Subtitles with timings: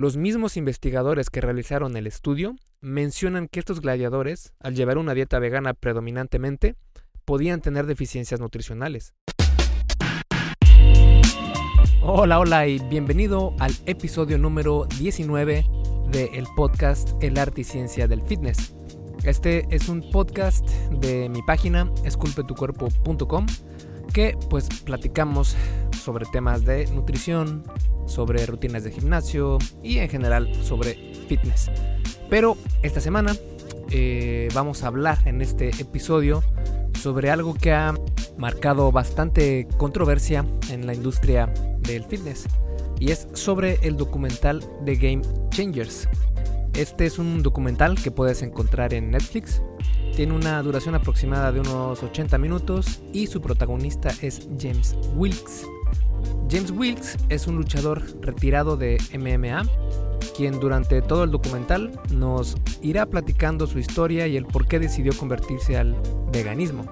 [0.00, 5.38] Los mismos investigadores que realizaron el estudio mencionan que estos gladiadores, al llevar una dieta
[5.38, 6.74] vegana predominantemente,
[7.26, 9.12] podían tener deficiencias nutricionales.
[12.00, 15.66] Hola, hola y bienvenido al episodio número 19
[16.10, 18.74] del podcast El arte y ciencia del fitness.
[19.24, 20.66] Este es un podcast
[21.02, 23.44] de mi página esculpetucuerpo.com
[24.14, 25.56] que pues platicamos
[26.00, 27.64] sobre temas de nutrición,
[28.06, 31.70] sobre rutinas de gimnasio y en general sobre fitness.
[32.28, 33.34] Pero esta semana
[33.90, 36.42] eh, vamos a hablar en este episodio
[37.00, 37.94] sobre algo que ha
[38.36, 42.46] marcado bastante controversia en la industria del fitness
[42.98, 46.08] y es sobre el documental de Game Changers.
[46.74, 49.62] Este es un documental que puedes encontrar en Netflix.
[50.14, 55.66] Tiene una duración aproximada de unos 80 minutos y su protagonista es James Wilkes.
[56.50, 59.62] James Wilkes es un luchador retirado de MMA,
[60.36, 65.12] quien durante todo el documental nos irá platicando su historia y el por qué decidió
[65.16, 65.96] convertirse al
[66.32, 66.86] veganismo.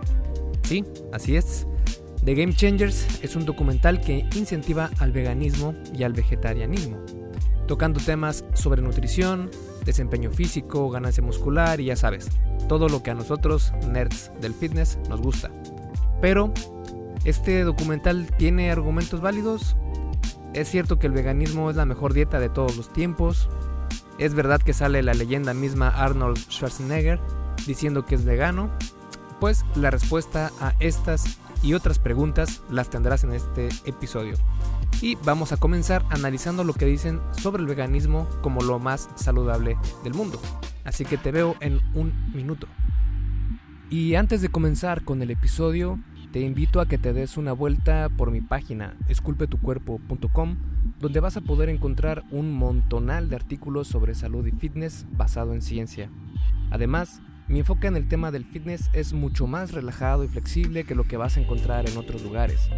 [0.63, 1.67] Sí, así es.
[2.25, 6.99] The Game Changers es un documental que incentiva al veganismo y al vegetarianismo,
[7.67, 9.51] tocando temas sobre nutrición,
[9.85, 12.29] desempeño físico, ganancia muscular y ya sabes,
[12.69, 15.51] todo lo que a nosotros, nerds del fitness, nos gusta.
[16.21, 16.53] Pero,
[17.25, 19.77] ¿este documental tiene argumentos válidos?
[20.55, 23.49] Es cierto que el veganismo es la mejor dieta de todos los tiempos.
[24.19, 27.21] Es verdad que sale la leyenda misma Arnold Schwarzenegger
[27.67, 28.71] diciendo que es vegano.
[29.41, 34.35] Pues la respuesta a estas y otras preguntas las tendrás en este episodio.
[35.01, 39.77] Y vamos a comenzar analizando lo que dicen sobre el veganismo como lo más saludable
[40.03, 40.41] del mundo.
[40.85, 42.67] Así que te veo en un minuto.
[43.91, 45.99] Y antes de comenzar con el episodio,
[46.33, 50.57] te invito a que te des una vuelta por mi página esculpetucuerpo.com,
[51.01, 55.63] donde vas a poder encontrar un montonal de artículos sobre salud y fitness basado en
[55.63, 56.11] ciencia.
[56.71, 60.95] Además, mi enfoque en el tema del fitness es mucho más relajado y flexible que
[60.95, 62.69] lo que vas a encontrar en otros lugares,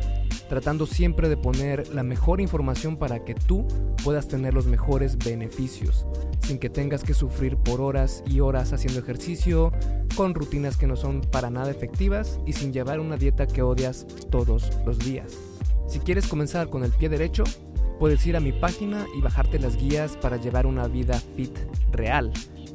[0.48, 3.66] tratando siempre de poner la mejor información para que tú
[4.04, 6.06] puedas tener los mejores beneficios,
[6.40, 9.72] sin que tengas que sufrir por horas y horas haciendo ejercicio,
[10.14, 14.06] con rutinas que no son para nada efectivas y sin llevar una dieta que odias
[14.30, 15.36] todos los días.
[15.88, 17.42] Si quieres comenzar con el pie derecho,
[17.98, 21.58] puedes ir a mi página y bajarte las guías para llevar una vida fit
[21.90, 22.32] real.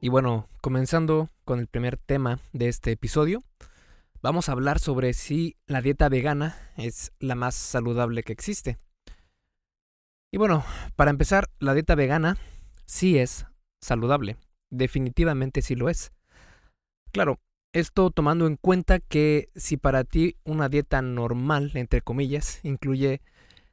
[0.00, 3.42] Y bueno, comenzando con el primer tema de este episodio,
[4.22, 8.78] vamos a hablar sobre si la dieta vegana es la más saludable que existe.
[10.30, 10.64] Y bueno,
[10.94, 12.36] para empezar, la dieta vegana
[12.86, 13.46] sí es
[13.80, 14.36] saludable,
[14.70, 16.12] definitivamente sí lo es.
[17.10, 17.36] Claro,
[17.72, 23.20] esto tomando en cuenta que si para ti una dieta normal, entre comillas, incluye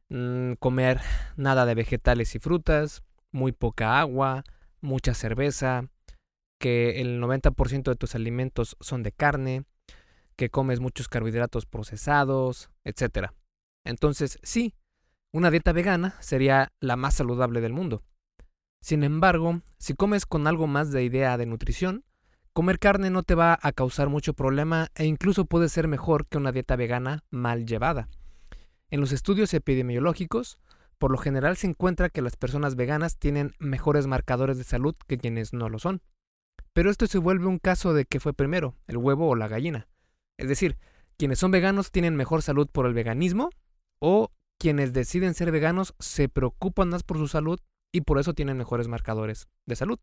[0.09, 1.02] mm, comer
[1.35, 4.44] nada de vegetales y frutas, muy poca agua,
[4.81, 5.90] mucha cerveza,
[6.57, 9.66] que el 90% de tus alimentos son de carne,
[10.35, 13.29] que comes muchos carbohidratos procesados, etc.
[13.83, 14.73] Entonces, sí,
[15.31, 18.03] una dieta vegana sería la más saludable del mundo.
[18.81, 22.05] Sin embargo, si comes con algo más de idea de nutrición,
[22.53, 26.37] comer carne no te va a causar mucho problema e incluso puede ser mejor que
[26.37, 28.07] una dieta vegana mal llevada.
[28.89, 30.59] En los estudios epidemiológicos,
[30.97, 35.17] por lo general se encuentra que las personas veganas tienen mejores marcadores de salud que
[35.17, 36.01] quienes no lo son.
[36.75, 39.88] Pero esto se vuelve un caso de que fue primero, el huevo o la gallina.
[40.38, 40.78] Es decir,
[41.18, 43.50] quienes son veganos tienen mejor salud por el veganismo
[44.00, 47.62] o quienes deciden ser veganos se preocupan más por su salud
[47.94, 49.99] y por eso tienen mejores marcadores de salud.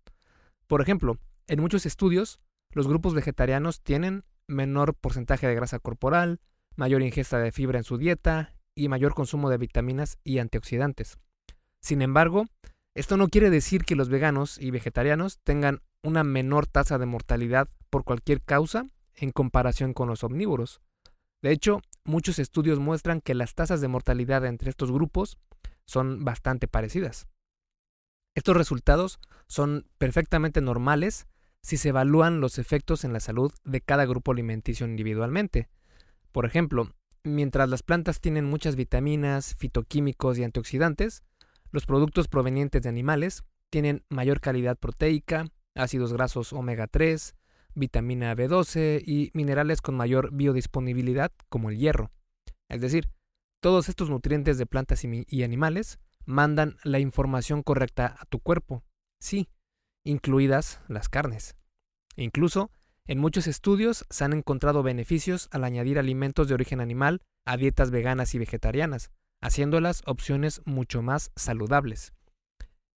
[0.66, 6.40] Por ejemplo, en muchos estudios, los grupos vegetarianos tienen menor porcentaje de grasa corporal,
[6.74, 11.18] mayor ingesta de fibra en su dieta y mayor consumo de vitaminas y antioxidantes.
[11.82, 12.46] Sin embargo,
[12.94, 17.68] esto no quiere decir que los veganos y vegetarianos tengan una menor tasa de mortalidad
[17.90, 20.80] por cualquier causa en comparación con los omnívoros.
[21.42, 25.38] De hecho, muchos estudios muestran que las tasas de mortalidad entre estos grupos
[25.86, 27.26] son bastante parecidas.
[28.34, 29.18] Estos resultados
[29.48, 31.26] son perfectamente normales
[31.62, 35.68] si se evalúan los efectos en la salud de cada grupo alimenticio individualmente.
[36.32, 36.90] Por ejemplo,
[37.24, 41.22] mientras las plantas tienen muchas vitaminas, fitoquímicos y antioxidantes,
[41.72, 47.34] Los productos provenientes de animales tienen mayor calidad proteica, ácidos grasos omega 3,
[47.74, 52.10] vitamina B12 y minerales con mayor biodisponibilidad como el hierro.
[52.68, 53.10] Es decir,
[53.60, 58.82] todos estos nutrientes de plantas y, animales mandan la información correcta a tu cuerpo,
[59.20, 59.48] sí,
[60.04, 61.56] incluidas las carnes.
[62.16, 62.70] incluso,
[63.06, 67.90] en muchos estudios se han encontrado beneficios al añadir alimentos de origen animal a dietas
[67.90, 69.10] veganas y vegetarianas,
[69.40, 72.12] haciéndolas opciones mucho más saludables.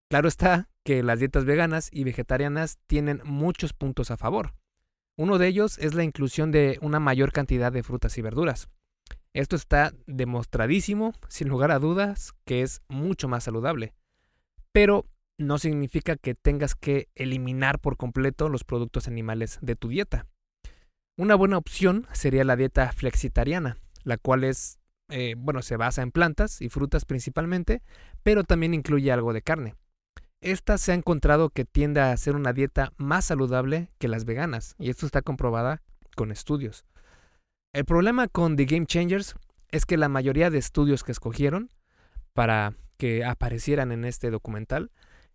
[0.10, 4.54] Claro está que las dietas veganas y vegetarianas tienen muchos puntos a favor.
[5.18, 8.68] Uno de ellos es la inclusión de una mayor cantidad de frutas y verduras.
[9.34, 13.94] Esto está demostradísimo, sin lugar a dudas, que es mucho más saludable.
[14.72, 15.06] Pero
[15.38, 20.28] no significa que tengas que eliminar por completo los productos animales de tu dieta.
[21.18, 24.80] Una buena opción sería la dieta flexitariana, la cual es,
[25.10, 27.81] eh, bueno, se basa en plantas y frutas principalmente,
[28.24, 29.75] pero también incluye algo de carne.
[30.42, 34.76] Esta se ha encontrado que tiende a ser una dieta más saludable que las veganas,
[34.78, 35.82] y esto está comprobada
[36.16, 36.86] con estudios.
[37.74, 39.36] El problema con The Game Changers
[39.70, 41.70] es que la mayoría de estudios que escogieron
[42.34, 44.92] para que aparecieran en este documental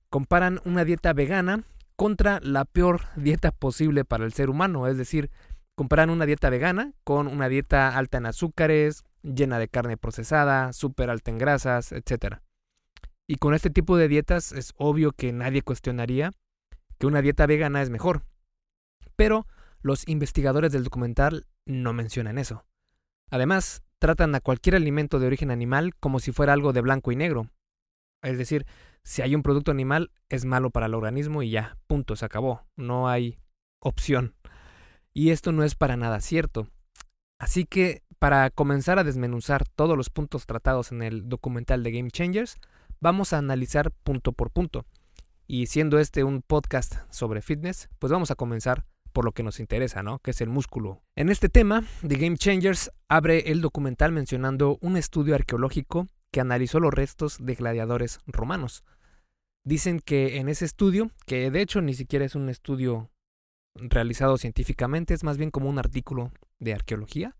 [0.09, 1.65] comparan una dieta vegana
[1.97, 5.31] contra la peor dieta posible para el ser humano, es decir,
[5.75, 11.11] comparan una dieta vegana con una dieta alta en azúcares, llena de carne procesada, súper
[11.11, 12.41] alta en grasas, etc.
[13.31, 16.33] Y con este tipo de dietas es obvio que nadie cuestionaría
[16.99, 18.25] que una dieta vegana es mejor.
[19.15, 19.47] Pero
[19.83, 22.65] los investigadores del documental no mencionan eso.
[23.31, 27.17] Además, tratan a cualquier alimento de origen animal como si fuera algo de blanco y
[27.17, 27.47] negro.
[28.21, 28.67] Es decir,
[29.05, 32.67] si hay un producto animal es malo para el organismo y ya, punto, se acabó.
[32.75, 33.39] No hay
[33.79, 34.35] opción.
[35.15, 36.67] Y esto no es para nada cierto.
[37.39, 42.11] Así que, para comenzar a desmenuzar todos los puntos tratados en el documental de Game
[42.11, 42.59] Changers,
[43.01, 44.87] vamos a analizar punto por punto.
[45.47, 49.59] Y siendo este un podcast sobre fitness, pues vamos a comenzar por lo que nos
[49.59, 50.21] interesa, ¿no?
[50.21, 51.03] Que es el músculo.
[51.17, 56.79] En este tema, The Game Changers abre el documental mencionando un estudio arqueológico que analizó
[56.79, 58.85] los restos de gladiadores romanos.
[59.65, 63.11] Dicen que en ese estudio, que de hecho ni siquiera es un estudio
[63.75, 66.31] realizado científicamente, es más bien como un artículo
[66.61, 67.37] de arqueología.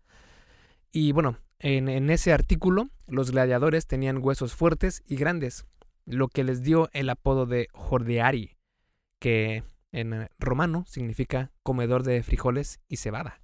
[0.91, 5.65] Y bueno, en, ese artículo, los gladiadores tenían huesos fuertes y grandes,
[6.05, 8.57] lo que les dio el apodo de Jordeari,
[9.19, 13.41] que en romano significa comedor de frijoles y cebada.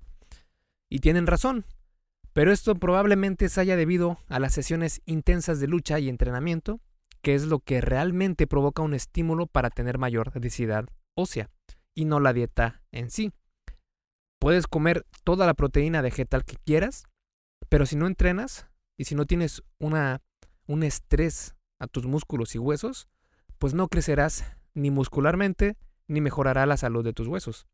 [0.89, 1.65] Y tienen razón,
[2.33, 6.79] pero esto probablemente se haya debido a las sesiones intensas de lucha y entrenamiento,
[7.21, 11.51] que es lo que realmente provoca un estímulo para tener mayor densidad ósea,
[11.93, 13.31] y no la dieta en sí.
[14.39, 17.05] Puedes comer toda la proteína vegetal que quieras,
[17.69, 18.67] pero si no entrenas
[18.97, 20.21] y si no tienes una,
[20.65, 23.07] un estrés a tus músculos y huesos,
[23.57, 25.77] pues no crecerás ni muscularmente
[26.07, 27.67] ni mejorará la salud de tus huesos.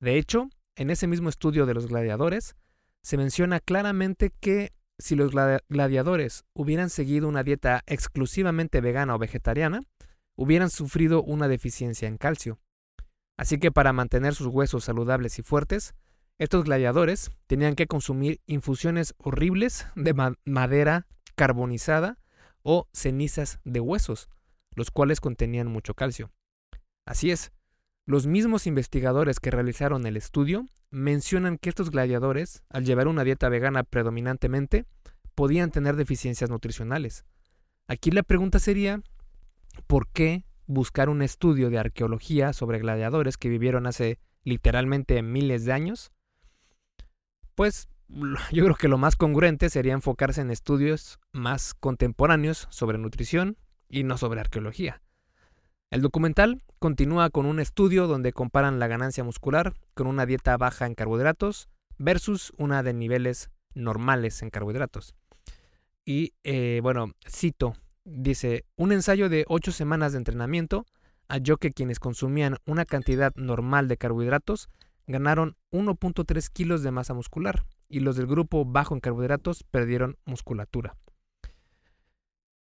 [0.00, 2.56] De hecho, en ese mismo estudio de los gladiadores,
[3.02, 5.32] se menciona claramente que si los
[5.68, 9.82] gladiadores hubieran seguido una dieta exclusivamente vegana o vegetariana,
[10.36, 12.58] hubieran sufrido una deficiencia en calcio.
[13.36, 15.94] Así que para mantener sus huesos saludables y fuertes,
[16.38, 20.14] estos gladiadores tenían que consumir infusiones horribles de
[20.44, 22.18] madera carbonizada
[22.62, 24.28] o cenizas de huesos,
[24.74, 26.30] los cuales contenían mucho calcio.
[27.04, 27.52] Así es,
[28.06, 33.48] los mismos investigadores que realizaron el estudio mencionan que estos gladiadores, al llevar una dieta
[33.48, 34.86] vegana predominantemente,
[35.34, 37.24] podían tener deficiencias nutricionales.
[37.86, 39.02] Aquí la pregunta sería,
[39.86, 45.72] ¿por qué buscar un estudio de arqueología sobre gladiadores que vivieron hace literalmente miles de
[45.72, 46.12] años
[47.58, 47.88] pues
[48.52, 53.56] yo creo que lo más congruente sería enfocarse en estudios más contemporáneos sobre nutrición
[53.88, 55.02] y no sobre arqueología.
[55.90, 60.86] El documental continúa con un estudio donde comparan la ganancia muscular con una dieta baja
[60.86, 65.16] en carbohidratos versus una de niveles normales en carbohidratos.
[66.04, 67.74] Y eh, bueno, cito,
[68.04, 70.86] dice, un ensayo de 8 semanas de entrenamiento
[71.28, 74.68] halló que quienes consumían una cantidad normal de carbohidratos
[75.08, 80.96] ganaron 1.3 kilos de masa muscular y los del grupo bajo en carbohidratos perdieron musculatura.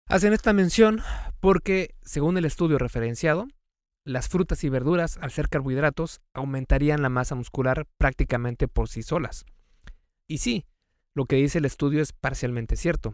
[0.07, 1.01] Hacen esta mención
[1.41, 3.47] porque, según el estudio referenciado,
[4.05, 9.45] las frutas y verduras, al ser carbohidratos, aumentarían la masa muscular prácticamente por sí solas.
[10.25, 10.65] Y sí,
[11.13, 13.13] lo que dice el estudio es parcialmente cierto.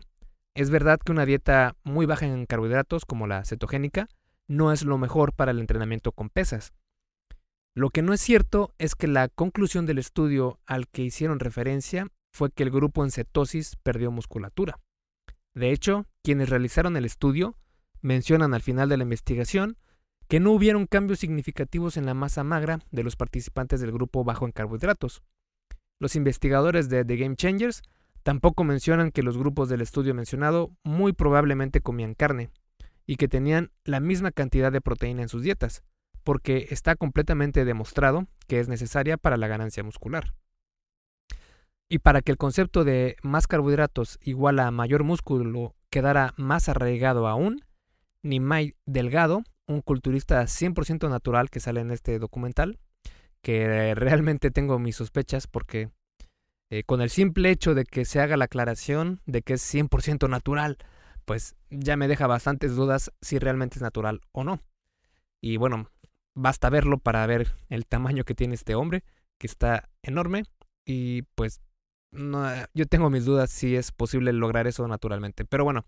[0.53, 4.07] Es verdad que una dieta muy baja en carbohidratos, como la cetogénica,
[4.47, 6.73] no es lo mejor para el entrenamiento con pesas,
[7.75, 12.08] lo que no es cierto es que la conclusión del estudio al que hicieron referencia
[12.32, 14.80] fue que el grupo en cetosis perdió musculatura.
[15.56, 17.56] De hecho, quienes realizaron el estudio
[18.01, 19.77] mencionan al final de la investigación
[20.27, 24.46] que no hubieron cambios significativos en la masa magra de los participantes del grupo bajo
[24.46, 25.24] en carbohidratos.
[26.00, 27.82] Los investigadores de The Game Changers
[28.24, 32.50] tampoco mencionan que los grupos del estudio mencionado muy probablemente comían carne
[33.06, 35.84] y que tenían la misma cantidad de proteína en sus dietas,
[36.24, 40.34] porque está completamente demostrado que es necesaria para la ganancia muscular.
[41.89, 47.27] Y para que el concepto de más carbohidratos igual a mayor músculo quedara más arraigado
[47.27, 47.63] aún,
[48.24, 52.80] Nimai Delgado, un culturista 100% natural que sale en este documental,
[53.42, 55.92] que realmente tengo mis sospechas porque
[56.70, 60.30] eh, con el simple hecho de que se haga la aclaración de que es 100%
[60.30, 60.77] natural,
[61.25, 64.60] pues ya me deja bastantes dudas si realmente es natural o no.
[65.42, 65.89] Y bueno,
[66.35, 69.03] basta verlo para ver el tamaño que tiene este hombre,
[69.39, 70.43] que está enorme
[70.85, 71.61] y pues
[72.11, 75.45] no, yo tengo mis dudas si es posible lograr eso naturalmente.
[75.45, 75.85] Pero bueno,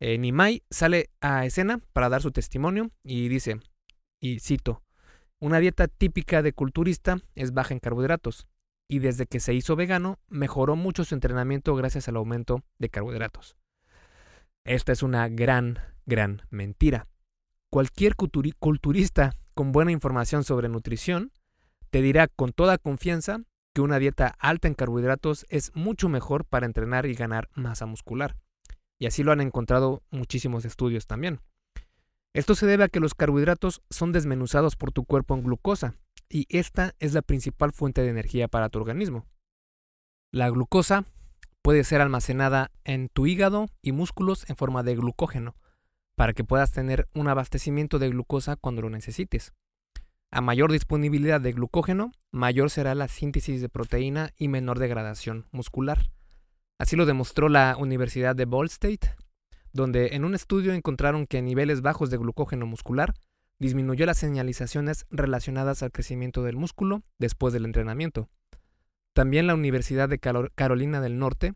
[0.00, 3.60] eh, Nimai sale a escena para dar su testimonio y dice,
[4.20, 4.82] y cito,
[5.40, 8.46] una dieta típica de culturista es baja en carbohidratos,
[8.88, 13.56] y desde que se hizo vegano mejoró mucho su entrenamiento gracias al aumento de carbohidratos.
[14.64, 17.06] Esta es una gran, gran mentira.
[17.70, 21.32] Cualquier culturista con buena información sobre nutrición
[21.90, 23.40] te dirá con toda confianza
[23.72, 28.36] que una dieta alta en carbohidratos es mucho mejor para entrenar y ganar masa muscular.
[28.98, 31.40] Y así lo han encontrado muchísimos estudios también.
[32.32, 35.94] Esto se debe a que los carbohidratos son desmenuzados por tu cuerpo en glucosa,
[36.28, 39.26] y esta es la principal fuente de energía para tu organismo.
[40.32, 41.04] La glucosa
[41.62, 45.54] puede ser almacenada en tu hígado y músculos en forma de glucógeno,
[46.16, 49.52] para que puedas tener un abastecimiento de glucosa cuando lo necesites.
[50.30, 56.10] A mayor disponibilidad de glucógeno, mayor será la síntesis de proteína y menor degradación muscular.
[56.78, 59.14] Así lo demostró la Universidad de Ball State,
[59.72, 63.14] donde en un estudio encontraron que niveles bajos de glucógeno muscular
[63.60, 68.28] disminuyó las señalizaciones relacionadas al crecimiento del músculo después del entrenamiento.
[69.12, 71.54] También la Universidad de Carolina del Norte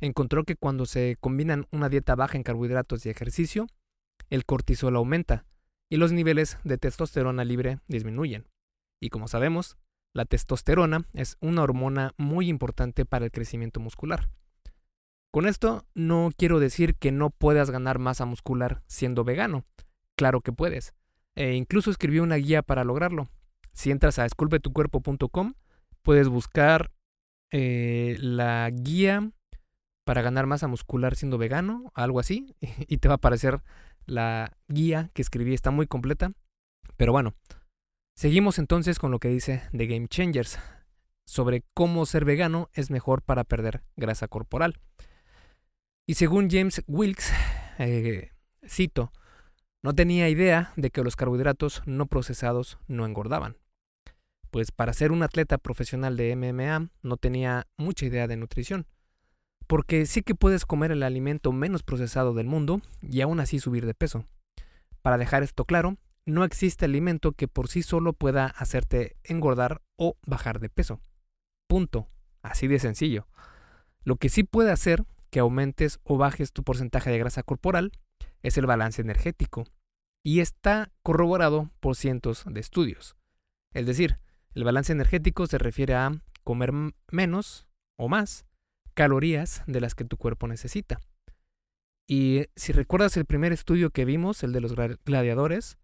[0.00, 3.66] encontró que cuando se combinan una dieta baja en carbohidratos y ejercicio,
[4.30, 5.44] el cortisol aumenta
[5.90, 8.46] y los niveles de testosterona libre disminuyen.
[9.00, 9.76] Y como sabemos,
[10.14, 14.28] la testosterona es una hormona muy importante para el crecimiento muscular.
[15.30, 19.64] Con esto no quiero decir que no puedas ganar masa muscular siendo vegano.
[20.16, 20.94] Claro que puedes.
[21.36, 23.28] E incluso escribí una guía para lograrlo.
[23.72, 25.54] Si entras a esculpetucuerpo.com,
[26.02, 26.90] puedes buscar
[27.52, 29.30] eh, la guía
[30.04, 32.56] para ganar masa muscular siendo vegano, algo así,
[32.88, 33.62] y te va a aparecer
[34.08, 36.32] la guía que escribí, está muy completa.
[36.96, 37.34] Pero bueno,
[38.16, 40.58] seguimos entonces con lo que dice The Game Changers
[41.26, 44.80] sobre cómo ser vegano es mejor para perder grasa corporal.
[46.06, 47.32] Y según James Wilkes,
[47.78, 48.30] eh,
[48.66, 49.12] cito,
[49.82, 53.58] no tenía idea de que los carbohidratos no procesados no engordaban.
[54.50, 58.86] Pues para ser un atleta profesional de MMA no tenía mucha idea de nutrición.
[59.68, 63.86] Porque sí que puedes comer el alimento menos procesado del mundo y aún así subir
[63.86, 64.24] de peso.
[65.00, 65.96] Para dejar esto claro,
[66.26, 71.00] no existe alimento que por sí solo pueda hacerte engordar o bajar de peso.
[71.68, 72.08] Punto.
[72.42, 73.28] Así de sencillo.
[74.02, 77.92] Lo que sí puede hacer que aumentes o bajes tu porcentaje de grasa corporal
[78.42, 79.64] es el balance energético,
[80.24, 83.16] y está corroborado por cientos de estudios.
[83.72, 84.18] Es decir,
[84.54, 86.12] el balance energético se refiere a
[86.44, 86.72] comer
[87.10, 88.44] menos o más
[88.98, 90.98] calorías de las que tu cuerpo necesita.
[92.08, 94.74] Y si recuerdas el primer estudio que vimos, el de los
[95.04, 95.78] gladiadores,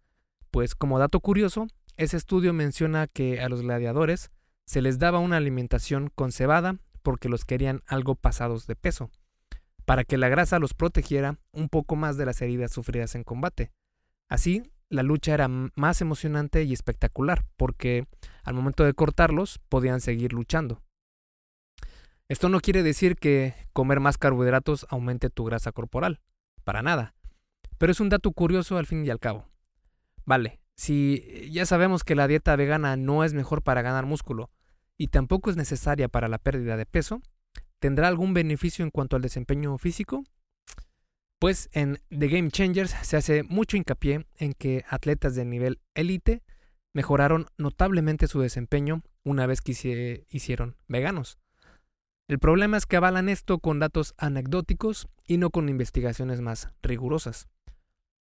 [0.50, 4.33] pues como dato curioso, ese estudio menciona que a los gladiadores
[4.66, 9.12] se les daba una alimentación con cebada porque los querían algo pasados de peso
[9.85, 13.71] para que la grasa los protegiera un poco más de las heridas sufridas en combate.
[14.28, 18.09] Así, la lucha era más emocionante y espectacular, porque
[18.42, 20.83] al momento de cortarlos podían seguir luchando.
[22.28, 26.21] Esto no quiere decir que comer más carbohidratos aumente tu grasa corporal,
[26.64, 27.14] para nada,
[27.78, 29.49] pero es un dato curioso al fin y al cabo.
[30.25, 34.50] Vale, si ya sabemos que la dieta vegana no es mejor para ganar músculo
[34.97, 37.21] y tampoco es necesaria para la pérdida de peso,
[37.85, 40.25] ¿Tendrá algún beneficio en cuanto al desempeño físico?
[41.38, 46.43] Pues en The Game Changers se hace mucho hincapié en que atletas de nivel élite
[46.95, 51.38] mejoraron notablemente su desempeño una vez que se hicieron veganos.
[52.26, 57.49] El problema es que avalan esto con datos anecdóticos y no con investigaciones más rigurosas.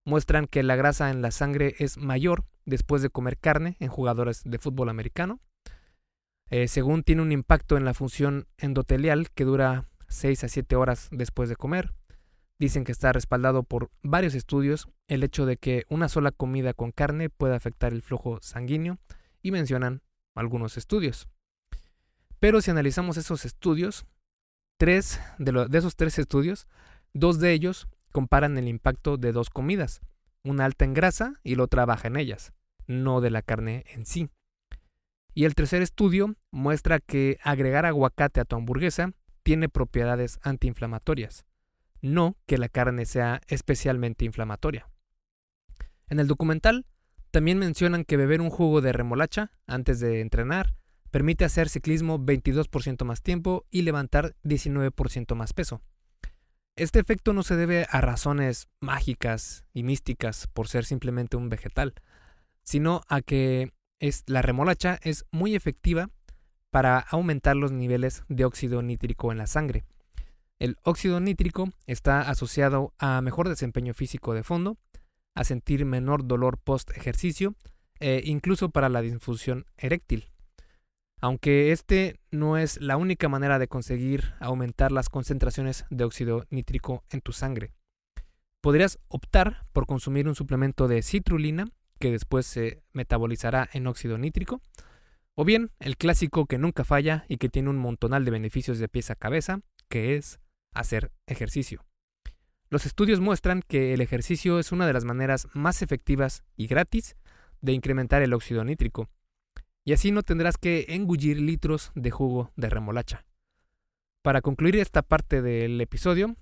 [0.03, 4.41] Muestran que la grasa en la sangre es mayor después de comer carne en jugadores
[4.43, 5.39] de fútbol americano,
[6.49, 11.07] eh, según tiene un impacto en la función endotelial que dura 6 a 7 horas
[11.11, 11.93] después de comer.
[12.59, 16.91] Dicen que está respaldado por varios estudios el hecho de que una sola comida con
[16.91, 18.99] carne puede afectar el flujo sanguíneo
[19.41, 20.01] y mencionan
[20.35, 21.29] algunos estudios.
[22.43, 24.05] Pero si analizamos esos estudios,
[24.75, 26.67] tres de, de esos tres estudios,
[27.13, 30.01] dos de ellos comparan el impacto de dos comidas,
[30.43, 32.51] una alta en grasa y la otra baja en ellas,
[32.85, 34.27] no de la carne en sí.
[35.33, 41.45] Y el tercer estudio muestra que agregar aguacate a tu hamburguesa tiene propiedades antiinflamatorias,
[42.01, 44.89] no que la carne sea especialmente inflamatoria.
[46.09, 46.87] En el documental
[47.31, 50.73] también mencionan que beber un jugo de remolacha antes de entrenar
[51.13, 55.79] permite hacer ciclismo 22% más tiempo y levantar 19% más peso.
[56.75, 61.93] Este efecto no se debe a razones mágicas y místicas por ser simplemente un vegetal,
[62.63, 63.73] sino a que
[64.25, 66.09] la remolacha es muy efectiva
[66.71, 69.83] para aumentar los niveles de óxido nítrico en la sangre.
[70.57, 74.79] El óxido nítrico está asociado a mejor desempeño físico de fondo,
[75.35, 77.53] a sentir menor dolor post ejercicio
[77.99, 80.32] e incluso para la disfunción eréctil.
[81.23, 87.05] Aunque este no es la única manera de conseguir aumentar las concentraciones de óxido nítrico
[87.09, 87.71] en tu sangre.
[88.59, 94.61] Podrías optar por consumir un suplemento de citrulina que después se metabolizará en óxido nítrico,
[95.33, 98.89] o bien el clásico que nunca falla y que tiene un montonal de beneficios de
[98.89, 100.41] pieza a cabeza, que es
[100.73, 101.85] hacer ejercicio.
[102.69, 107.15] Los estudios muestran que el ejercicio es una de las maneras más efectivas y gratis
[107.61, 109.09] de incrementar el óxido nítrico,
[109.85, 113.25] y así no tendrás que engullir litros de jugo de remolacha.
[114.21, 116.35] Para concluir esta parte del episodio,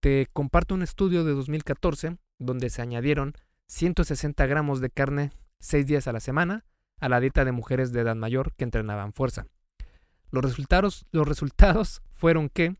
[0.00, 3.34] te comparto un estudio de 2014 donde se añadieron
[3.66, 6.64] 160 gramos de carne 6 días a la semana
[7.00, 9.46] a la dieta de mujeres de edad mayor que entrenaban fuerza.
[10.30, 12.76] Los resultados, los resultados fueron que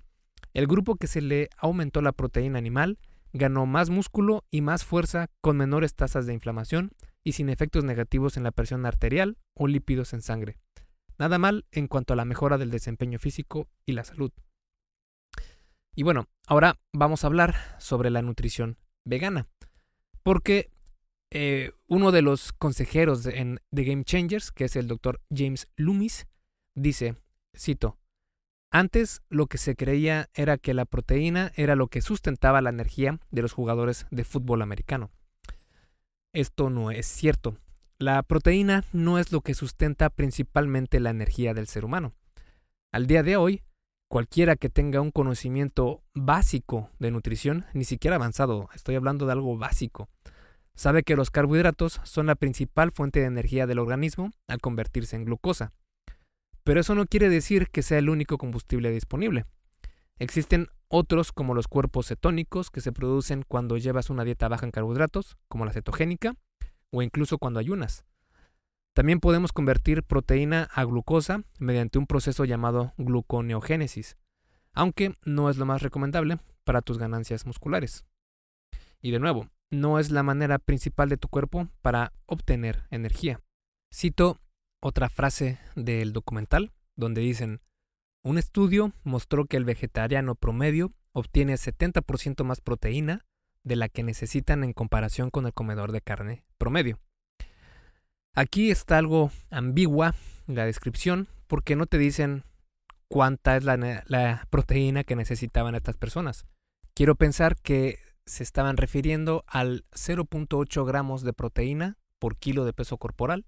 [0.54, 2.98] el grupo que se le aumentó la proteína animal
[3.32, 6.92] ganó más músculo y más fuerza con menores tasas de inflamación
[7.24, 10.58] y sin efectos negativos en la presión arterial o lípidos en sangre.
[11.18, 14.32] Nada mal en cuanto a la mejora del desempeño físico y la salud.
[15.94, 19.48] Y bueno, ahora vamos a hablar sobre la nutrición vegana,
[20.22, 20.70] porque
[21.30, 25.68] eh, uno de los consejeros de, en The Game Changers, que es el doctor James
[25.76, 26.26] Loomis,
[26.74, 27.16] dice,
[27.56, 27.98] cito,
[28.72, 33.18] antes lo que se creía era que la proteína era lo que sustentaba la energía
[33.30, 35.10] de los jugadores de fútbol americano.
[36.32, 37.56] Esto no es cierto.
[37.98, 42.14] La proteína no es lo que sustenta principalmente la energía del ser humano.
[42.92, 43.62] Al día de hoy,
[44.08, 49.56] cualquiera que tenga un conocimiento básico de nutrición, ni siquiera avanzado, estoy hablando de algo
[49.58, 50.08] básico,
[50.80, 55.26] Sabe que los carbohidratos son la principal fuente de energía del organismo al convertirse en
[55.26, 55.74] glucosa.
[56.64, 59.44] Pero eso no quiere decir que sea el único combustible disponible.
[60.18, 64.72] Existen otros como los cuerpos cetónicos que se producen cuando llevas una dieta baja en
[64.72, 66.34] carbohidratos, como la cetogénica,
[66.90, 68.04] o incluso cuando ayunas.
[68.92, 74.16] También podemos convertir proteína a glucosa mediante un proceso llamado gluconeogénesis,
[74.72, 78.04] aunque no es lo más recomendable para tus ganancias musculares.
[79.00, 83.40] Y de nuevo, no es la manera principal de tu cuerpo para obtener energía.
[83.94, 84.38] Cito
[84.80, 87.60] otra frase del documental donde dicen,
[88.22, 93.24] un estudio mostró que el vegetariano promedio obtiene 70% más proteína
[93.62, 96.98] de la que necesitan en comparación con el comedor de carne promedio.
[98.34, 100.14] Aquí está algo ambigua
[100.46, 102.44] la descripción porque no te dicen
[103.08, 106.46] cuánta es la, proteína que necesitaban estas personas.
[106.94, 112.98] Quiero pensar que se estaban refiriendo al 0.8 gramos de proteína por kilo de peso
[112.98, 113.46] corporal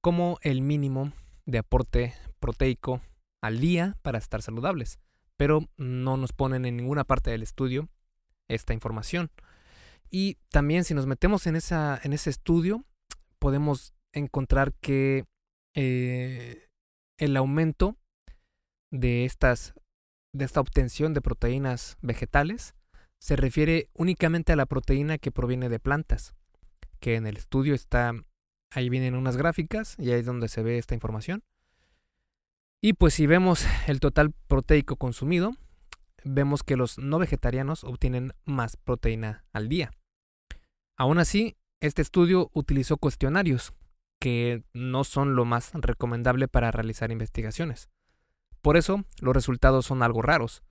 [0.00, 1.12] como el mínimo
[1.46, 3.00] de aporte proteico
[3.40, 4.98] al día para estar saludables,
[5.36, 7.88] pero no nos ponen en ninguna parte del estudio
[8.48, 9.30] esta información.
[10.10, 12.84] Y también si nos metemos en, esa, en ese estudio,
[13.38, 15.24] podemos encontrar que
[15.74, 16.68] eh,
[17.18, 17.96] el aumento
[18.90, 19.74] de, estas,
[20.32, 22.74] de esta obtención de proteínas vegetales
[23.18, 26.34] se refiere únicamente a la proteína que proviene de plantas,
[27.00, 28.12] que en el estudio está,
[28.70, 31.42] ahí vienen unas gráficas y ahí es donde se ve esta información.
[32.80, 35.52] Y pues si vemos el total proteico consumido,
[36.24, 39.90] vemos que los no vegetarianos obtienen más proteína al día.
[40.96, 43.72] Aún así, este estudio utilizó cuestionarios,
[44.20, 47.88] que no son lo más recomendable para realizar investigaciones.
[48.62, 50.62] Por eso, los resultados son algo raros,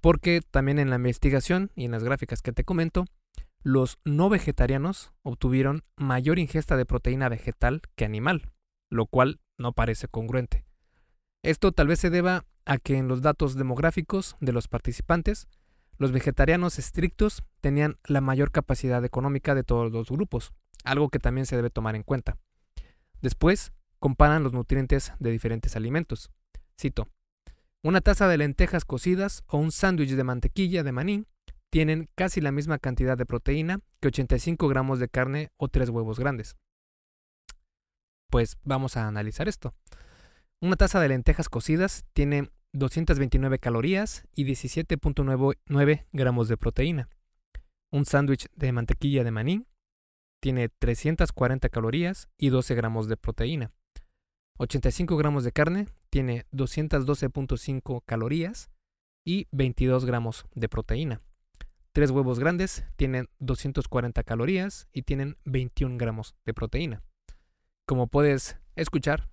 [0.00, 3.04] porque también en la investigación y en las gráficas que te comento,
[3.62, 8.50] los no vegetarianos obtuvieron mayor ingesta de proteína vegetal que animal,
[8.90, 10.64] lo cual no parece congruente.
[11.42, 15.48] Esto tal vez se deba a que en los datos demográficos de los participantes,
[15.98, 20.52] Los vegetarianos estrictos tenían la mayor capacidad económica de todos los grupos,
[20.84, 22.38] algo que también se debe tomar en cuenta.
[23.20, 26.30] Después, comparan los nutrientes de diferentes alimentos.
[26.80, 27.08] Cito,
[27.84, 31.26] una taza de lentejas cocidas o un sándwich de mantequilla de maní
[31.70, 36.18] tienen casi la misma cantidad de proteína que 85 gramos de carne o 3 huevos
[36.18, 36.56] grandes.
[38.28, 39.74] Pues vamos a analizar esto.
[40.62, 47.08] Una taza de lentejas cocidas tiene 229 calorías y 17.9 gramos de proteína.
[47.90, 49.66] Un sándwich de mantequilla de maní
[50.40, 53.72] tiene 340 calorías y 12 gramos de proteína.
[54.58, 58.70] 85 gramos de carne tiene 212.5 calorías
[59.26, 61.22] y 22 gramos de proteína.
[61.92, 67.02] Tres huevos grandes tienen 240 calorías y tienen 21 gramos de proteína.
[67.84, 69.31] Como puedes escuchar,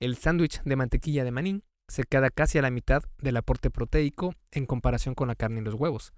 [0.00, 4.34] el sándwich de mantequilla de maní se queda casi a la mitad del aporte proteico
[4.50, 6.14] en comparación con la carne y los huevos,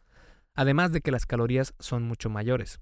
[0.55, 2.81] además de que las calorías son mucho mayores.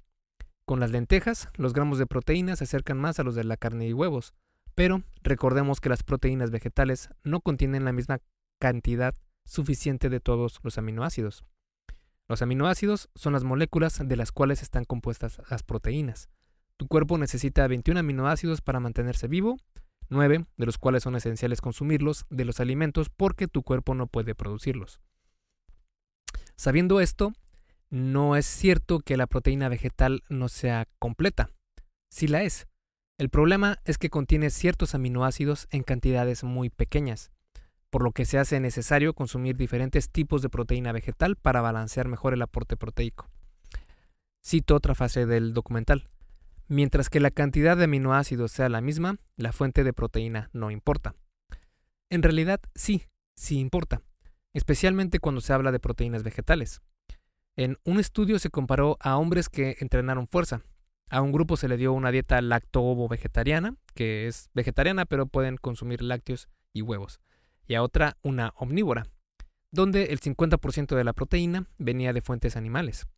[0.66, 3.88] Con las lentejas, los gramos de proteína se acercan más a los de la carne
[3.88, 4.34] y huevos,
[4.74, 8.20] pero recordemos que las proteínas vegetales no contienen la misma
[8.60, 9.14] cantidad
[9.46, 11.44] suficiente de todos los aminoácidos.
[12.28, 16.28] Los aminoácidos son las moléculas de las cuales están compuestas las proteínas.
[16.76, 19.56] Tu cuerpo necesita 21 aminoácidos para mantenerse vivo
[20.10, 24.34] 9 de los cuales son esenciales consumirlos de los alimentos porque tu cuerpo no puede
[24.34, 25.00] producirlos.
[26.56, 27.32] Sabiendo esto,
[27.88, 31.50] no es cierto que la proteína vegetal no sea completa.
[32.10, 32.66] Sí la es.
[33.18, 37.30] El problema es que contiene ciertos aminoácidos en cantidades muy pequeñas,
[37.90, 42.32] por lo que se hace necesario consumir diferentes tipos de proteína vegetal para balancear mejor
[42.32, 43.28] el aporte proteico.
[44.42, 46.08] Cito otra fase del documental.
[46.70, 51.16] Mientras que la cantidad de aminoácidos sea la misma, la fuente de proteína no importa.
[52.10, 54.02] En realidad sí, sí importa,
[54.54, 56.80] especialmente cuando se habla de proteínas vegetales.
[57.56, 60.62] En un estudio se comparó a hombres que entrenaron fuerza.
[61.10, 66.02] A un grupo se le dio una dieta lacto-ovo-vegetariana, que es vegetariana pero pueden consumir
[66.02, 67.18] lácteos y huevos,
[67.66, 69.08] y a otra una omnívora,
[69.72, 73.08] donde el 50% de la proteína venía de fuentes animales.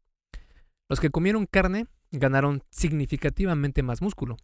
[0.88, 4.36] Los que comieron carne ganaron significativamente más músculo.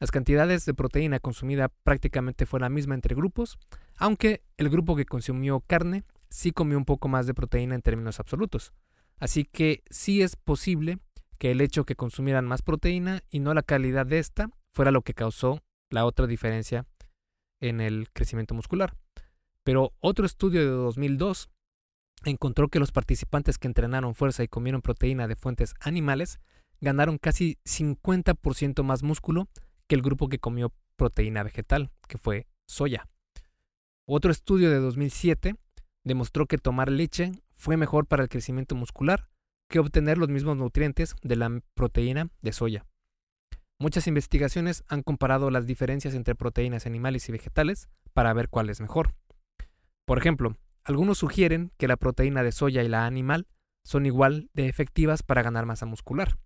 [0.00, 3.58] Las cantidades de proteína consumida prácticamente fue la misma entre grupos,
[3.96, 8.18] aunque el grupo que consumió carne sí comió un poco más de proteína en términos
[8.18, 8.72] absolutos.
[9.18, 10.98] Así que sí es posible
[11.38, 15.02] que el hecho que consumieran más proteína y no la calidad de esta fuera lo
[15.02, 16.86] que causó la otra diferencia
[17.60, 18.96] en el crecimiento muscular.
[19.62, 21.50] Pero otro estudio de 2002
[22.24, 26.40] encontró que los participantes que entrenaron fuerza y comieron proteína de fuentes animales
[26.82, 29.48] ganaron casi 50% más músculo
[29.86, 33.08] que el grupo que comió proteína vegetal, que fue soya.
[34.06, 35.54] Otro estudio de 2007
[36.04, 39.28] demostró que tomar leche fue mejor para el crecimiento muscular
[39.68, 42.84] que obtener los mismos nutrientes de la proteína de soya.
[43.78, 48.80] Muchas investigaciones han comparado las diferencias entre proteínas animales y vegetales para ver cuál es
[48.80, 49.14] mejor.
[50.04, 53.46] Por ejemplo, algunos sugieren que la proteína de soya y la animal
[53.84, 56.36] son igual de efectivas para ganar masa muscular,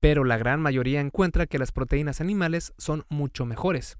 [0.00, 3.98] pero la gran mayoría encuentra que las proteínas animales son mucho mejores.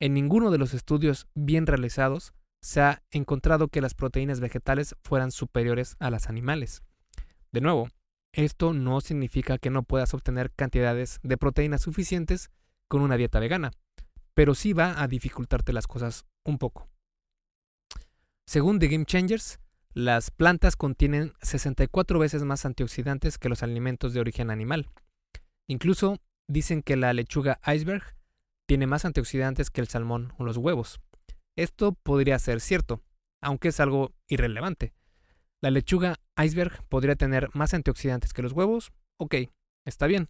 [0.00, 5.30] En ninguno de los estudios bien realizados se ha encontrado que las proteínas vegetales fueran
[5.30, 6.82] superiores a las animales.
[7.52, 7.88] De nuevo,
[8.32, 12.50] esto no significa que no puedas obtener cantidades de proteínas suficientes
[12.88, 13.72] con una dieta vegana,
[14.34, 16.88] pero sí va a dificultarte las cosas un poco.
[18.46, 19.58] Según The Game Changers,
[19.94, 24.90] las plantas contienen 64 veces más antioxidantes que los alimentos de origen animal.
[25.68, 28.16] Incluso dicen que la lechuga iceberg
[28.66, 31.00] tiene más antioxidantes que el salmón o los huevos.
[31.56, 33.02] Esto podría ser cierto,
[33.40, 34.92] aunque es algo irrelevante.
[35.60, 38.92] ¿La lechuga iceberg podría tener más antioxidantes que los huevos?
[39.18, 39.36] Ok,
[39.84, 40.28] está bien.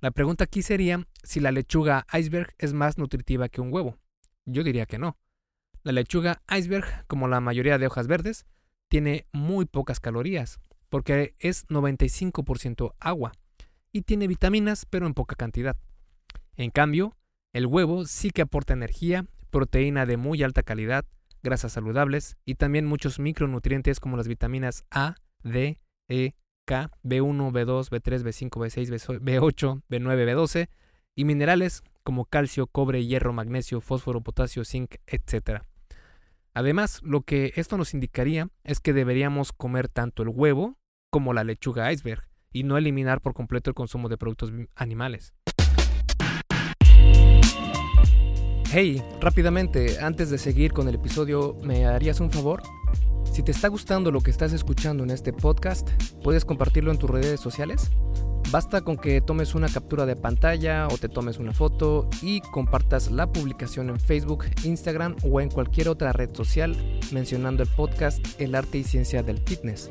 [0.00, 3.98] La pregunta aquí sería si la lechuga iceberg es más nutritiva que un huevo.
[4.44, 5.16] Yo diría que no.
[5.82, 8.44] La lechuga iceberg, como la mayoría de hojas verdes,
[8.88, 10.58] tiene muy pocas calorías,
[10.88, 13.32] porque es 95% agua
[13.96, 15.74] y tiene vitaminas, pero en poca cantidad.
[16.56, 17.16] En cambio,
[17.54, 21.06] el huevo sí que aporta energía, proteína de muy alta calidad,
[21.42, 25.80] grasas saludables y también muchos micronutrientes como las vitaminas A, D,
[26.10, 26.34] E,
[26.66, 30.68] K, B1, B2, B3, B5, B6, B8, B9, B12
[31.14, 35.62] y minerales como calcio, cobre, hierro, magnesio, fósforo, potasio, zinc, etc.
[36.52, 40.76] Además, lo que esto nos indicaría es que deberíamos comer tanto el huevo
[41.10, 45.34] como la lechuga iceberg, y no eliminar por completo el consumo de productos animales.
[48.72, 52.62] Hey, rápidamente, antes de seguir con el episodio, ¿me harías un favor?
[53.30, 55.90] Si te está gustando lo que estás escuchando en este podcast,
[56.24, 57.90] ¿puedes compartirlo en tus redes sociales?
[58.50, 63.10] Basta con que tomes una captura de pantalla o te tomes una foto y compartas
[63.10, 66.74] la publicación en Facebook, Instagram o en cualquier otra red social
[67.12, 69.90] mencionando el podcast El arte y ciencia del fitness.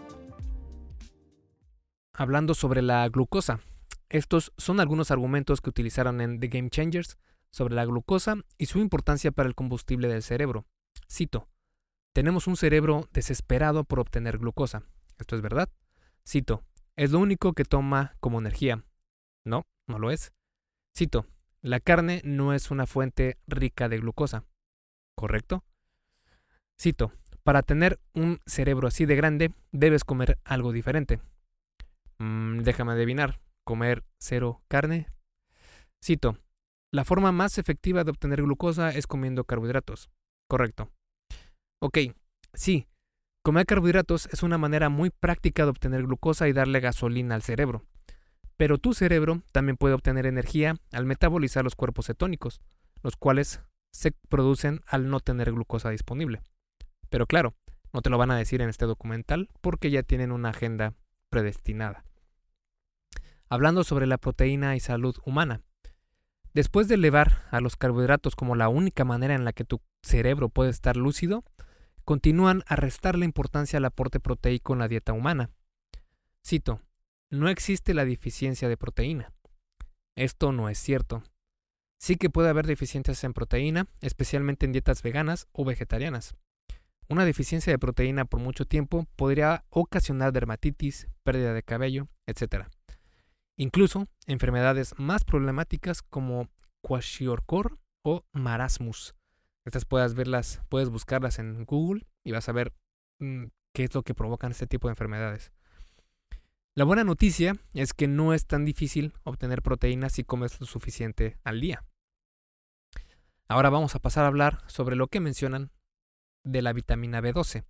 [2.21, 3.61] Hablando sobre la glucosa.
[4.07, 7.17] Estos son algunos argumentos que utilizaron en The Game Changers
[7.49, 10.67] sobre la glucosa y su importancia para el combustible del cerebro.
[11.09, 11.49] Cito,
[12.13, 14.83] tenemos un cerebro desesperado por obtener glucosa.
[15.17, 15.71] ¿Esto es verdad?
[16.23, 16.63] Cito,
[16.95, 18.85] es lo único que toma como energía.
[19.43, 20.31] No, no lo es.
[20.95, 21.25] Cito,
[21.63, 24.45] la carne no es una fuente rica de glucosa.
[25.15, 25.63] ¿Correcto?
[26.79, 31.19] Cito, para tener un cerebro así de grande debes comer algo diferente.
[32.21, 35.07] Mm, déjame adivinar, comer cero carne.
[36.03, 36.37] Cito,
[36.93, 40.11] la forma más efectiva de obtener glucosa es comiendo carbohidratos.
[40.47, 40.91] Correcto.
[41.81, 41.97] Ok,
[42.53, 42.85] sí,
[43.43, 47.81] comer carbohidratos es una manera muy práctica de obtener glucosa y darle gasolina al cerebro.
[48.55, 52.61] Pero tu cerebro también puede obtener energía al metabolizar los cuerpos cetónicos,
[53.01, 56.43] los cuales se producen al no tener glucosa disponible.
[57.09, 57.55] Pero claro,
[57.93, 60.93] no te lo van a decir en este documental porque ya tienen una agenda
[61.31, 62.05] predestinada.
[63.51, 65.61] Hablando sobre la proteína y salud humana,
[66.53, 70.49] Después de elevar a los carbohidratos como la única manera en la que tu cerebro
[70.49, 71.45] puede estar lúcido,
[72.03, 75.49] continúan a restar la importancia al aporte proteico en la dieta humana.
[76.45, 76.81] Cito,
[77.29, 79.33] no existe la deficiencia de proteína.
[80.17, 81.23] Esto no es cierto.
[81.99, 86.35] Sí que puede haber deficiencias en proteína, especialmente en dietas veganas o vegetarianas.
[87.07, 92.67] Una deficiencia de proteína por mucho tiempo podría ocasionar dermatitis, pérdida de cabello, etc.
[93.61, 96.49] Incluso enfermedades más problemáticas como
[96.81, 99.13] kwashiorkor o marasmus.
[99.65, 102.73] Estas puedes verlas, puedes buscarlas en Google y vas a ver
[103.19, 105.51] mm, qué es lo que provocan este tipo de enfermedades.
[106.73, 111.37] La buena noticia es que no es tan difícil obtener proteínas si comes lo suficiente
[111.43, 111.85] al día.
[113.47, 115.69] Ahora vamos a pasar a hablar sobre lo que mencionan
[116.43, 117.63] de la vitamina B12.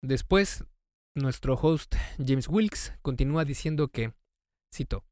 [0.00, 0.64] Después,
[1.14, 4.14] nuestro host James Wilkes continúa diciendo que
[4.72, 5.04] Cito,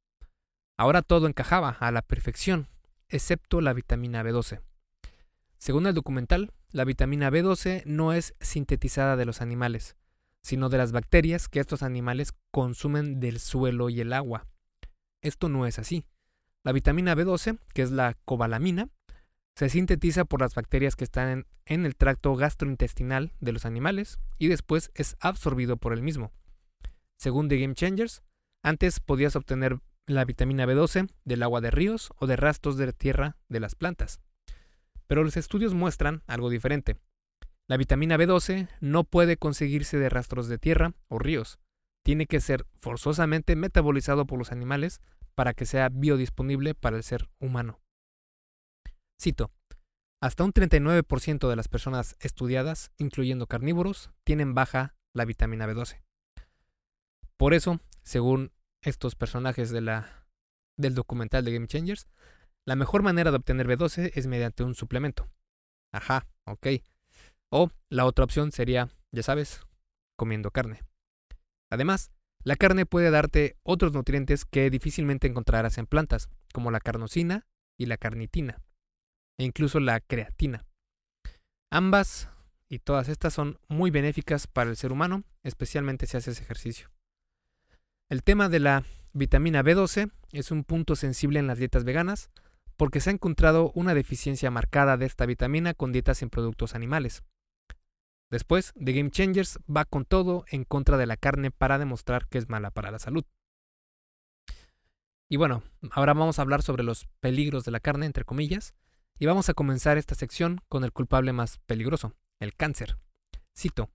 [0.79, 2.69] ahora todo encajaba a la perfección,
[3.09, 4.63] excepto la vitamina B12.
[5.59, 9.97] Según el documental, la vitamina B12 no es sintetizada de los animales,
[10.43, 14.47] sino de las bacterias que estos animales consumen del suelo y el agua.
[15.21, 16.07] Esto no es así.
[16.63, 18.89] La vitamina B12, que es la cobalamina,
[19.55, 24.49] se sintetiza por las bacterias que están en, el tracto gastrointestinal de los animales y
[24.49, 26.33] después es absorbido por el mismo.
[27.19, 28.23] Según The Game Changers,
[28.63, 33.37] antes podías obtener la vitamina B12 del agua de ríos o de rastros de tierra
[33.49, 34.21] de las plantas.
[35.07, 36.97] Pero los estudios muestran algo diferente.
[37.69, 41.59] La vitamina B12 no puede conseguirse de rastros de tierra o ríos.
[42.05, 45.01] Tiene que ser forzosamente metabolizado por los animales
[45.35, 47.81] para que sea biodisponible para el ser humano.
[49.21, 49.53] Cito,
[50.21, 56.03] hasta un 39% de las personas estudiadas, incluyendo carnívoros, tienen baja la vitamina B12.
[57.37, 60.27] Por eso, según estos personajes de la,
[60.77, 62.09] del documental de Game Changers,
[62.67, 65.29] la mejor manera de obtener B12 es mediante un suplemento.
[65.93, 66.67] Ajá, ok.
[67.51, 69.61] O la otra opción sería, ya sabes,
[70.17, 70.83] comiendo carne.
[71.71, 77.47] Además, la carne puede darte otros nutrientes que difícilmente encontrarás en plantas, como la carnosina
[77.79, 78.63] y la carnitina,
[79.39, 80.65] e incluso la creatina.
[81.71, 82.31] Ambas
[82.69, 86.91] y todas estas son muy benéficas para el ser humano, especialmente si haces ejercicio.
[88.11, 92.29] El tema de la vitamina B12 es un punto sensible en las dietas veganas
[92.77, 97.23] porque se ha encontrado una deficiencia marcada de esta vitamina con dietas sin productos animales.
[98.29, 102.39] Después, The Game Changers va con todo en contra de la carne para demostrar que
[102.39, 103.25] es mala para la salud.
[105.29, 108.75] Y bueno, ahora vamos a hablar sobre los peligros de la carne, entre comillas,
[109.21, 112.99] y vamos a comenzar esta sección con el culpable más peligroso, el cáncer.
[113.57, 113.89] Cito,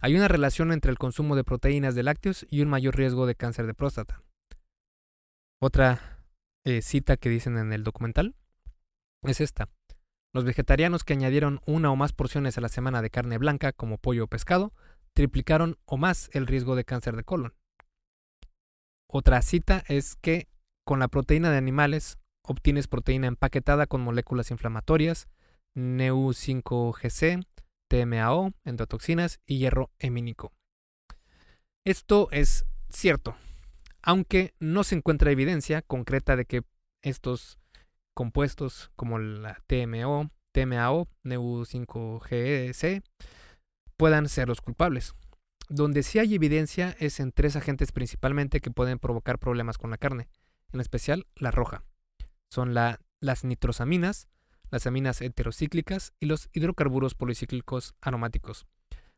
[0.00, 3.34] hay una relación entre el consumo de proteínas de lácteos y un mayor riesgo de
[3.34, 4.22] cáncer de próstata.
[5.60, 6.20] Otra
[6.64, 8.34] eh, cita que dicen en el documental
[9.22, 9.68] es esta.
[10.32, 13.98] Los vegetarianos que añadieron una o más porciones a la semana de carne blanca como
[13.98, 14.72] pollo o pescado
[15.14, 17.54] triplicaron o más el riesgo de cáncer de colon.
[19.10, 20.48] Otra cita es que
[20.84, 25.28] con la proteína de animales obtienes proteína empaquetada con moléculas inflamatorias,
[25.74, 27.44] NEU5GC,
[27.88, 30.52] TMAO, endotoxinas y hierro hemínico.
[31.84, 33.36] Esto es cierto,
[34.02, 36.62] aunque no se encuentra evidencia concreta de que
[37.02, 37.58] estos
[38.14, 43.02] compuestos como la TMO, TMAO, NEU5GC
[43.96, 45.14] puedan ser los culpables.
[45.68, 49.98] Donde sí hay evidencia es en tres agentes principalmente que pueden provocar problemas con la
[49.98, 50.28] carne,
[50.72, 51.84] en especial la roja.
[52.50, 54.28] Son las nitrosaminas,
[54.70, 58.66] las aminas heterocíclicas y los hidrocarburos policíclicos aromáticos.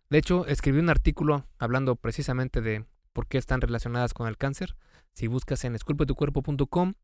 [0.09, 4.77] De hecho, escribí un artículo hablando precisamente de por qué están relacionadas con el cáncer.
[5.13, 6.95] Si buscas en esculpetucuerpo.com,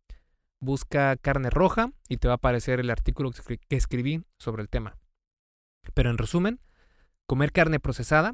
[0.60, 4.96] busca carne roja y te va a aparecer el artículo que escribí sobre el tema.
[5.94, 6.60] Pero en resumen,
[7.26, 8.32] comer carne procesada,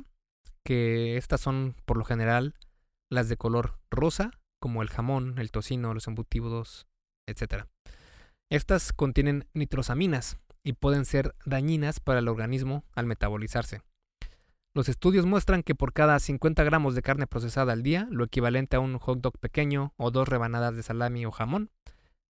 [0.64, 2.54] que estas son por lo general
[3.10, 6.86] las de color rosa, como el jamón, el tocino, los embutidos,
[7.26, 7.66] etc.
[8.52, 13.80] Estas contienen nitrosaminas y pueden ser dañinas para el organismo al metabolizarse.
[14.74, 18.76] Los estudios muestran que por cada 50 gramos de carne procesada al día, lo equivalente
[18.76, 21.70] a un hot dog pequeño o dos rebanadas de salami o jamón,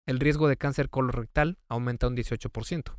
[0.05, 2.95] el riesgo de cáncer colorectal aumenta un 18%.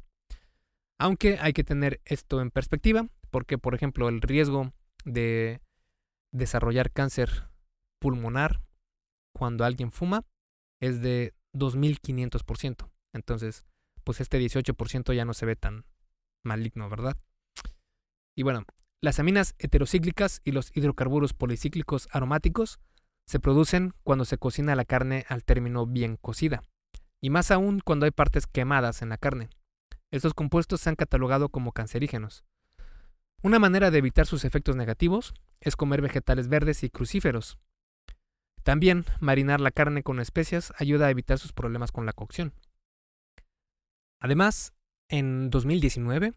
[0.99, 4.75] Aunque hay que tener esto en perspectiva, porque por ejemplo el riesgo
[5.07, 5.63] de
[6.31, 7.49] desarrollar cáncer
[8.01, 8.61] pulmonar
[9.33, 10.27] cuando alguien fuma
[10.79, 12.91] es de 2500%.
[13.15, 13.65] Entonces,
[14.05, 15.87] pues este 18% ya no se ve tan
[16.45, 17.17] maligno, ¿verdad?
[18.37, 18.65] Y bueno,
[19.01, 22.81] las aminas heterocíclicas y los hidrocarburos policíclicos aromáticos
[23.27, 26.63] se producen cuando se cocina la carne al término bien cocida,
[27.23, 29.49] y más aún cuando hay partes quemadas en la carne.
[30.11, 32.45] Estos compuestos se han catalogado como cancerígenos.
[33.43, 37.59] Una manera de evitar sus efectos negativos es comer vegetales verdes y crucíferos.
[38.63, 42.55] También marinar la carne con especias ayuda a evitar sus problemas con la cocción.
[44.25, 44.73] Además,
[45.11, 46.33] en 2019,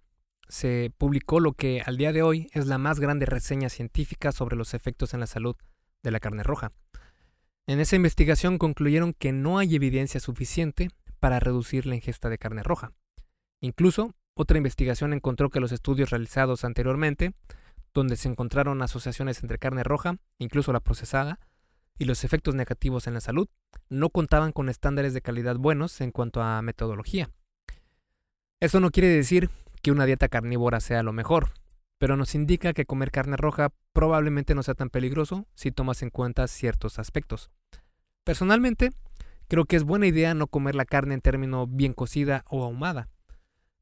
[0.50, 4.58] se publicó lo que al día de hoy es la más grande reseña científica sobre
[4.58, 5.56] los efectos en la salud
[6.04, 6.74] de la carne roja.
[7.66, 10.90] En esa investigación concluyeron que no hay evidencia suficiente
[11.22, 12.92] para reducir la ingesta de carne roja.
[13.62, 17.36] Incluso, otra investigación encontró que los estudios realizados anteriormente,
[17.94, 21.40] donde se encontraron asociaciones entre carne roja, incluso la procesada,
[21.98, 23.48] y los efectos negativos en la salud,
[23.88, 27.32] no contaban con estándares de calidad buenos en cuanto a metodología.
[28.60, 29.52] Eso no quiere decir
[29.84, 31.52] que una dieta carnívora sea lo mejor,
[32.00, 36.10] pero nos indica que comer carne roja probablemente no sea tan peligroso si tomas en
[36.10, 37.52] cuenta ciertos aspectos.
[38.24, 38.94] Personalmente,
[39.48, 43.10] creo que es buena idea no comer la carne en término bien cocida o ahumada,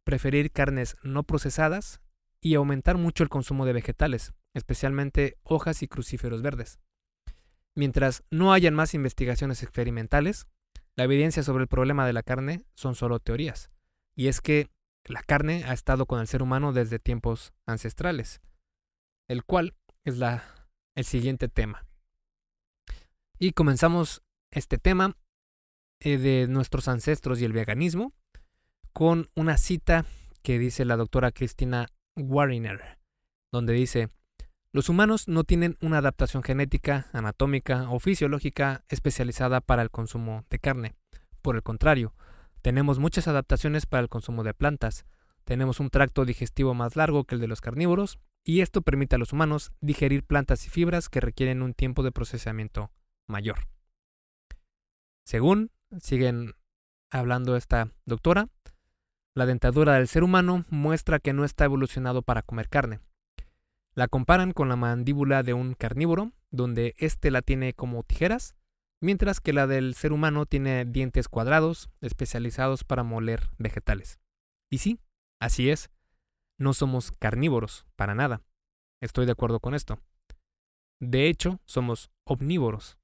[0.03, 2.01] preferir carnes no procesadas
[2.41, 6.79] y aumentar mucho el consumo de vegetales, especialmente hojas y crucíferos verdes.
[7.75, 10.47] Mientras no hayan más investigaciones experimentales,
[10.97, 13.69] la evidencia sobre el problema de la carne son solo teorías,
[14.15, 14.69] y es que
[15.03, 18.41] la carne ha estado con el ser humano desde tiempos ancestrales,
[19.27, 20.43] el cual es la,
[20.95, 21.85] el siguiente tema.
[23.37, 25.15] Y comenzamos este tema
[25.99, 28.13] eh, de nuestros ancestros y el veganismo
[28.93, 30.05] con una cita
[30.41, 32.97] que dice la doctora Cristina Wariner,
[33.51, 34.09] donde dice,
[34.71, 40.59] los humanos no tienen una adaptación genética, anatómica o fisiológica especializada para el consumo de
[40.59, 40.95] carne.
[41.41, 42.13] Por el contrario,
[42.65, 45.05] tenemos muchas adaptaciones para el consumo de plantas.
[45.43, 49.19] Tenemos un tracto digestivo más largo que el de los carnívoros y esto permite a
[49.19, 52.89] los humanos digerir plantas y fibras que requieren un tiempo de procesamiento
[53.27, 53.67] mayor.
[55.25, 56.53] Según siguen
[57.11, 58.47] hablando esta doctora,
[59.35, 62.99] la dentadura del ser humano muestra que no está evolucionado para comer carne.
[63.93, 68.55] La comparan con la mandíbula de un carnívoro, donde éste la tiene como tijeras
[69.01, 74.19] mientras que la del ser humano tiene dientes cuadrados especializados para moler vegetales.
[74.69, 74.99] Y sí,
[75.39, 75.89] así es,
[76.57, 78.41] no somos carnívoros, para nada.
[79.01, 79.99] Estoy de acuerdo con esto.
[80.99, 82.97] De hecho, somos omnívoros,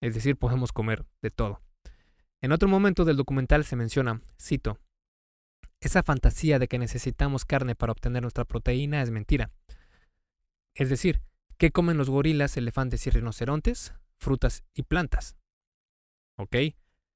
[0.00, 1.60] es decir, podemos comer de todo.
[2.40, 4.78] En otro momento del documental se menciona, cito,
[5.80, 9.50] esa fantasía de que necesitamos carne para obtener nuestra proteína es mentira.
[10.74, 11.20] Es decir,
[11.56, 13.92] ¿qué comen los gorilas, elefantes y rinocerontes?
[14.18, 15.36] Frutas y plantas.
[16.36, 16.56] ¿Ok?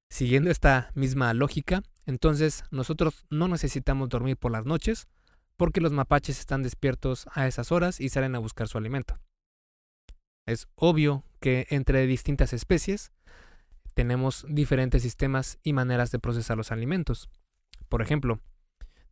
[0.08, 5.08] Siguiendo esta misma lógica, entonces nosotros no necesitamos dormir por las noches
[5.56, 9.18] porque los mapaches están despiertos a esas horas y salen a buscar su alimento.
[10.46, 13.12] Es obvio que entre distintas especies
[13.94, 17.28] tenemos diferentes sistemas y maneras de procesar los alimentos.
[17.88, 18.40] Por ejemplo,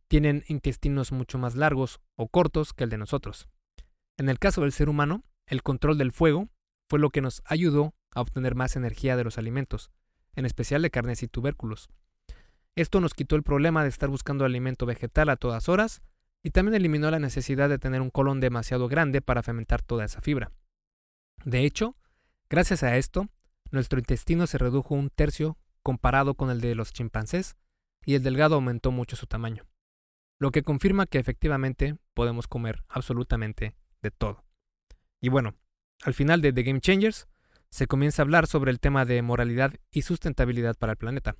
[0.07, 3.47] tienen intestinos mucho más largos o cortos que el de nosotros.
[4.17, 6.49] En el caso del ser humano, el control del fuego
[6.91, 9.91] fue lo que nos ayudó a obtener más energía de los alimentos,
[10.35, 11.89] en especial de carnes y tubérculos.
[12.75, 16.01] Esto nos quitó el problema de estar buscando alimento vegetal a todas horas
[16.43, 20.19] y también eliminó la necesidad de tener un colon demasiado grande para fermentar toda esa
[20.19, 20.51] fibra.
[21.45, 21.95] De hecho,
[22.49, 23.29] gracias a esto,
[23.71, 27.55] nuestro intestino se redujo un tercio comparado con el de los chimpancés
[28.03, 29.65] y el delgado aumentó mucho su tamaño,
[30.39, 34.43] lo que confirma que efectivamente podemos comer absolutamente de todo.
[35.21, 35.55] Y bueno,
[36.03, 37.27] al final de The Game Changers
[37.69, 41.37] se comienza a hablar sobre el tema de moralidad y sustentabilidad para el planeta.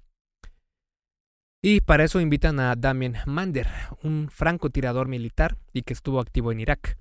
[1.61, 3.67] Y para eso invitan a Damien Mander,
[4.01, 6.97] un francotirador militar y que estuvo activo en Irak.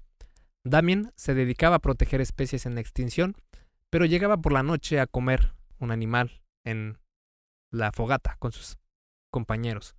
[0.65, 3.37] Damien se dedicaba a proteger especies en extinción,
[3.89, 6.99] pero llegaba por la noche a comer un animal en
[7.71, 8.77] la fogata con sus
[9.31, 9.97] compañeros.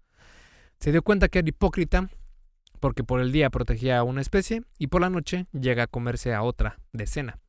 [0.80, 2.10] Se dio cuenta que era hipócrita
[2.80, 6.34] porque por el día protegía a una especie y por la noche llega a comerse
[6.34, 7.41] a otra decena.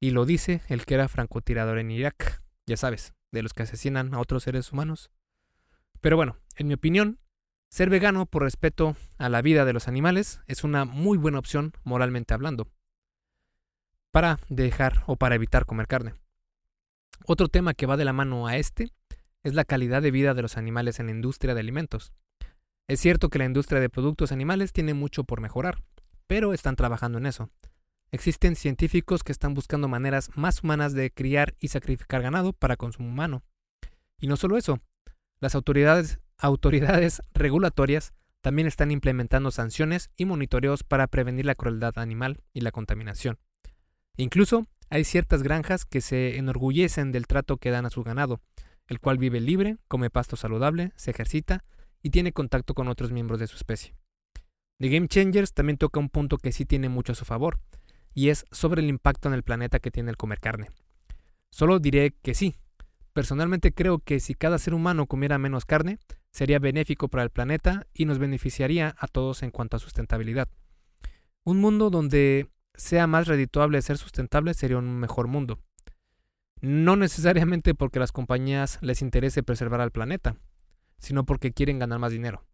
[0.00, 4.14] Y lo dice el que era francotirador en Irak, ya sabes, de los que asesinan
[4.14, 5.10] a otros seres humanos.
[6.00, 7.18] Pero bueno, en mi opinión,
[7.70, 11.72] ser vegano por respeto a la vida de los animales es una muy buena opción
[11.82, 12.68] moralmente hablando,
[14.12, 16.14] para dejar o para evitar comer carne.
[17.26, 18.92] Otro tema que va de la mano a este
[19.42, 22.12] es la calidad de vida de los animales en la industria de alimentos.
[22.88, 25.82] Es cierto que la industria de productos animales tiene mucho por mejorar,
[26.26, 27.50] pero están trabajando en eso.
[28.10, 33.10] Existen científicos que están buscando maneras más humanas de criar y sacrificar ganado para consumo
[33.10, 33.42] humano.
[34.18, 34.80] Y no solo eso,
[35.40, 36.18] las autoridades,
[37.34, 43.38] regulatorias también están implementando sanciones y monitoreos para prevenir la crueldad animal y la contaminación.
[44.16, 48.40] Incluso hay ciertas granjas que se enorgullecen del trato que dan a su ganado,
[48.86, 51.64] el cual vive libre, come pasto saludable, se ejercita
[52.02, 53.94] y tiene contacto con otros miembros de su especie.
[54.78, 57.60] The Game Changers también toca un punto que sí tiene mucho a su favor,
[58.14, 60.70] y es sobre el impacto en el planeta que tiene el comer carne.
[61.50, 62.56] Solo diré que sí.
[63.12, 65.98] Personalmente creo que si cada ser humano comiera menos carne,
[66.30, 70.48] sería benéfico para el planeta y nos beneficiaría a todos en cuanto a sustentabilidad.
[71.44, 75.58] Un mundo donde sea más redituable ser sustentable sería un mejor mundo.
[76.60, 80.36] No necesariamente porque las compañías les interese preservar al planeta,
[80.98, 82.44] sino porque quieren ganar más dinero.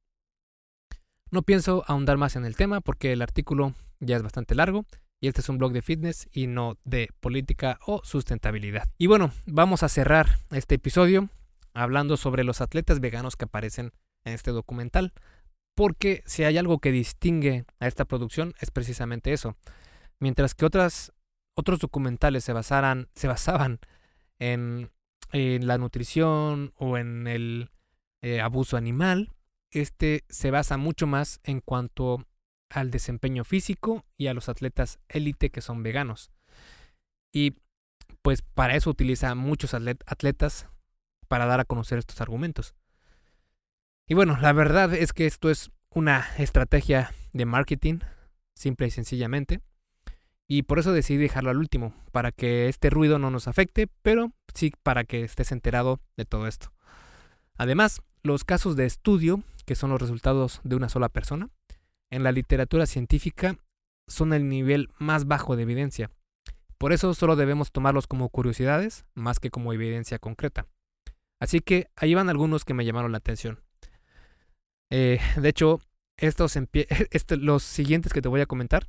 [1.31, 4.87] No pienso ahondar más en el tema porque el artículo ya es bastante largo
[5.21, 8.91] y este es un blog de fitness y no de política o sustentabilidad.
[8.99, 11.31] Y bueno, vamos a cerrar este episodio
[11.73, 13.93] hablando sobre los atletas veganos que aparecen
[14.25, 15.13] en este documental,
[15.75, 19.57] porque si hay algo que distingue a esta producción es precisamente eso.
[20.21, 21.13] Mientras que otras,
[21.57, 23.81] otros documentales se, basaran, se basaban
[24.39, 24.91] en,
[25.33, 27.71] la nutrición o en el
[28.23, 29.33] eh, abuso animal,
[29.73, 32.25] este se basa mucho más en cuanto
[32.75, 36.31] al desempeño físico y a los atletas élite que son veganos.
[37.33, 37.55] Y
[38.23, 40.69] pues para eso utiliza muchos atletas
[41.29, 42.75] para dar a conocer estos argumentos.
[44.09, 48.01] Y bueno, la verdad es que esto es una estrategia de marketing,
[48.55, 49.61] simple y sencillamente.
[50.47, 54.33] Y por eso decidí dejarlo al último, para que este ruido no nos afecte, pero
[54.53, 56.73] sí para que estés enterado de todo esto.
[57.57, 61.49] Además, los casos de estudio, que son los resultados de una sola persona,
[62.15, 63.59] en la literatura científica
[64.07, 66.11] son el nivel más bajo de evidencia.
[66.79, 70.67] Por eso solo debemos tomarlos como curiosidades más que como evidencia concreta.
[71.41, 73.61] Así que ahí van algunos que me llamaron la atención.
[74.91, 75.81] Eh, de hecho,
[76.17, 76.57] estos
[77.11, 78.87] este, los siguientes que te voy a comentar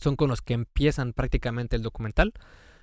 [0.00, 2.32] son con los que empiezan prácticamente el documental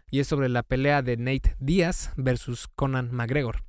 [0.10, 3.66] y es sobre la pelea de Nate Diaz versus Conan McGregor.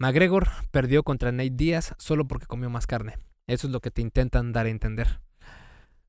[0.00, 3.18] McGregor perdió contra Nate Diaz solo porque comió más carne.
[3.48, 5.20] Eso es lo que te intentan dar a entender.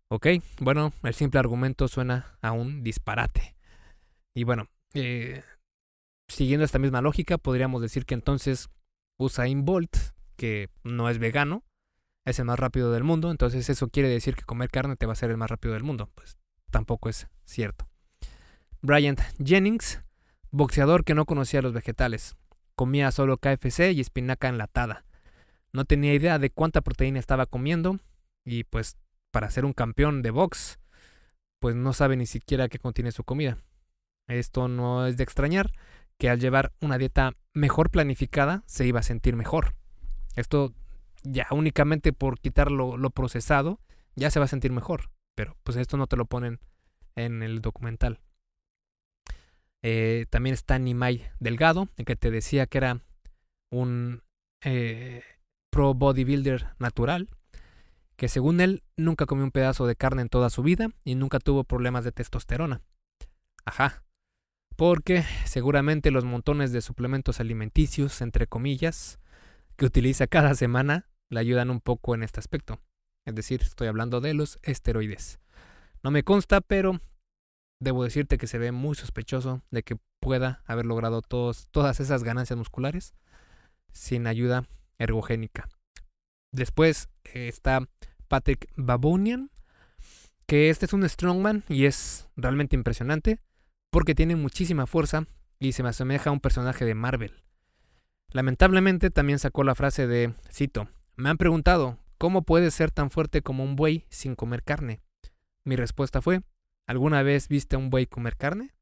[0.09, 0.27] Ok,
[0.59, 3.55] bueno, el simple argumento suena a un disparate.
[4.35, 5.43] Y bueno, eh,
[6.27, 8.69] siguiendo esta misma lógica, podríamos decir que entonces
[9.17, 9.95] Usain Bolt,
[10.35, 11.63] que no es vegano,
[12.25, 15.13] es el más rápido del mundo, entonces eso quiere decir que comer carne te va
[15.13, 16.09] a ser el más rápido del mundo.
[16.15, 16.37] Pues
[16.71, 17.87] tampoco es cierto.
[18.81, 20.01] Bryant Jennings,
[20.51, 22.35] boxeador que no conocía los vegetales,
[22.75, 25.05] comía solo KFC y espinaca enlatada.
[25.73, 27.99] No tenía idea de cuánta proteína estaba comiendo
[28.45, 28.97] y pues
[29.31, 30.79] para ser un campeón de box,
[31.59, 33.57] pues no sabe ni siquiera qué contiene su comida.
[34.27, 35.71] Esto no es de extrañar
[36.17, 39.75] que al llevar una dieta mejor planificada se iba a sentir mejor.
[40.35, 40.73] Esto
[41.23, 43.79] ya únicamente por quitar lo, procesado,
[44.15, 45.09] ya se va a sentir mejor.
[45.35, 46.59] Pero pues esto no te lo ponen
[47.15, 48.19] en el documental.
[49.81, 53.01] Eh, también está Nimai Delgado, el que te decía que era
[53.69, 54.21] un
[54.63, 55.23] eh,
[55.73, 57.29] pro bodybuilder natural.
[58.15, 61.39] que según él nunca comió un pedazo de carne en toda su vida y nunca
[61.39, 62.81] tuvo problemas de testosterona.
[63.65, 64.03] Ajá,
[64.75, 69.19] porque seguramente los montones de suplementos alimenticios, entre comillas,
[69.75, 72.79] que utiliza cada semana le ayudan un poco en este aspecto.
[73.25, 75.39] Es decir, estoy hablando de los esteroides.
[76.03, 77.01] No me consta, pero
[77.79, 82.23] debo decirte que se ve muy sospechoso de que pueda haber logrado todos, todas esas
[82.23, 83.15] ganancias musculares
[83.91, 84.67] sin ayuda
[85.03, 85.67] ergogénica.
[86.51, 87.87] Después eh, está
[88.27, 89.51] Patrick Babonian,
[90.47, 93.39] que este es un strongman y es realmente impresionante
[93.91, 95.25] porque tiene muchísima fuerza
[95.59, 97.43] y se me asemeja a un personaje de Marvel.
[98.31, 103.41] Lamentablemente también sacó la frase de, cito, me han preguntado, ¿cómo puedes ser tan fuerte
[103.41, 105.01] como un buey sin comer carne?
[105.63, 106.41] Mi respuesta fue,
[106.87, 108.73] ¿alguna vez viste a un buey comer carne?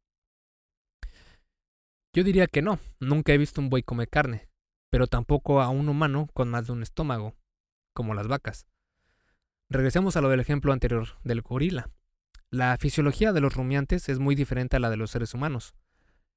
[2.13, 4.47] Yo diría que no, nunca he visto un buey comer carne,
[4.92, 7.34] pero tampoco a un humano con más de un estómago,
[7.94, 8.68] como las vacas.
[9.70, 11.89] Regresemos a lo del ejemplo anterior del gorila.
[12.50, 15.74] La fisiología de los rumiantes es muy diferente a la de los seres humanos.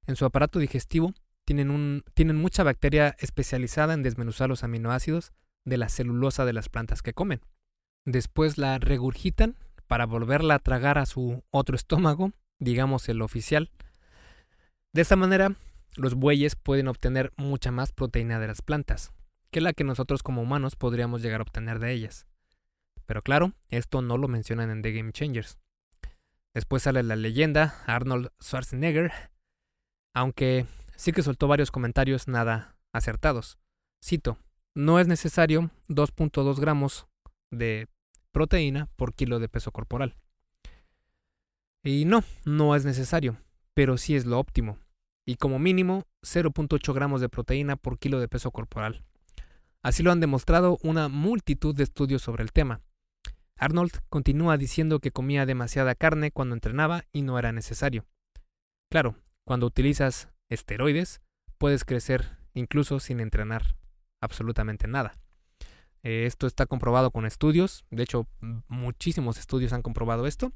[0.07, 5.33] En su aparato digestivo tienen, un, tienen mucha bacteria especializada en desmenuzar los aminoácidos
[5.65, 7.41] de la celulosa de las plantas que comen.
[8.05, 13.69] Después la regurgitan para volverla a tragar a su otro estómago, digamos el oficial.
[14.93, 15.55] De esta manera,
[15.95, 19.13] los bueyes pueden obtener mucha más proteína de las plantas
[19.55, 22.27] que la que nosotros como humanos podríamos llegar a obtener de ellas.
[23.05, 25.59] Pero claro, esto no lo mencionan en The Game Changers.
[26.53, 29.13] Después sale la leyenda Arnold Schwarzenegger,
[30.13, 30.65] aunque
[30.97, 33.57] sí que soltó varios comentarios nada acertados.
[34.03, 34.37] Cito,
[34.73, 37.07] no es necesario 2.2 gramos
[37.49, 37.87] de
[38.33, 40.17] proteína por kilo de peso corporal.
[41.81, 43.37] Y no, no es necesario,
[43.73, 44.79] pero sí es lo óptimo.
[45.25, 49.03] Y como mínimo 0.8 gramos de proteína por kilo de peso corporal.
[49.81, 52.81] Así lo han demostrado una multitud de estudios sobre el tema.
[53.57, 58.05] Arnold continúa diciendo que comía demasiada carne cuando entrenaba y no era necesario.
[58.91, 59.15] Claro,
[59.45, 61.21] cuando utilizas esteroides,
[61.57, 63.75] puedes crecer incluso sin entrenar
[64.21, 65.17] absolutamente nada.
[66.03, 68.27] Eh, esto está comprobado con estudios, de hecho
[68.67, 70.51] muchísimos estudios han comprobado esto,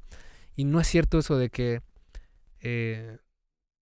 [0.54, 1.82] y no es cierto eso de que,
[2.60, 3.18] eh,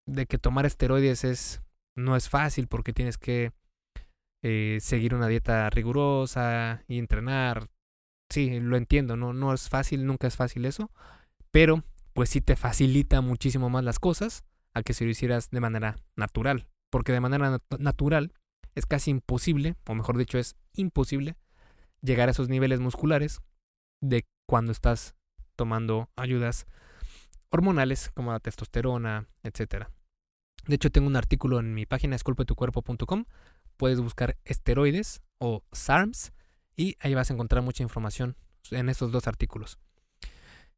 [0.08, 1.62] de que tomar esteroides es,
[1.94, 3.52] no es fácil porque tienes que
[4.42, 7.68] eh, seguir una dieta rigurosa y entrenar.
[8.30, 10.90] Sí, lo entiendo, no, no es fácil, nunca es fácil eso,
[11.50, 14.44] pero pues sí te facilita muchísimo más las cosas
[14.74, 18.32] a que si lo hicieras de manera natural, porque de manera natural
[18.74, 21.36] es casi imposible, o mejor dicho, es imposible
[22.02, 23.40] llegar a esos niveles musculares
[24.00, 25.14] de cuando estás
[25.56, 26.66] tomando ayudas
[27.50, 29.88] hormonales como la testosterona, etc.
[30.68, 33.24] De hecho, tengo un artículo en mi página esculpetucuerpo.com.
[33.78, 36.32] Puedes buscar esteroides o SARMs
[36.76, 38.36] y ahí vas a encontrar mucha información
[38.70, 39.78] en estos dos artículos.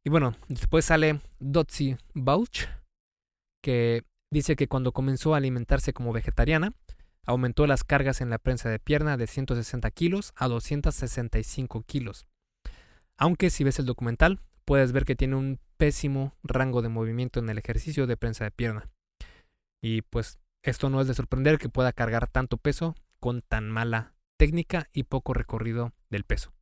[0.03, 2.67] Y bueno, después sale Dotsie Bouch,
[3.61, 6.73] que dice que cuando comenzó a alimentarse como vegetariana,
[7.25, 12.25] aumentó las cargas en la prensa de pierna de 160 kilos a 265 kilos.
[13.17, 17.49] Aunque si ves el documental, puedes ver que tiene un pésimo rango de movimiento en
[17.49, 18.89] el ejercicio de prensa de pierna.
[19.81, 24.13] Y pues esto no es de sorprender que pueda cargar tanto peso con tan mala
[24.37, 26.53] técnica y poco recorrido del peso.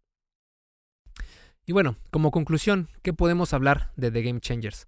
[1.66, 4.88] Y bueno, como conclusión, ¿qué podemos hablar de The Game Changers?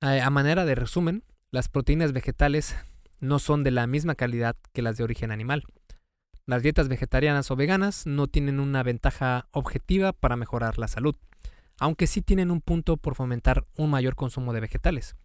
[0.00, 2.74] A manera de resumen, las proteínas vegetales
[3.20, 5.64] no son de la misma calidad que las de origen animal.
[6.46, 11.14] Las dietas vegetarianas o veganas no tienen una ventaja objetiva para mejorar la salud,
[11.78, 15.16] aunque sí tienen un punto por fomentar un mayor consumo de vegetales.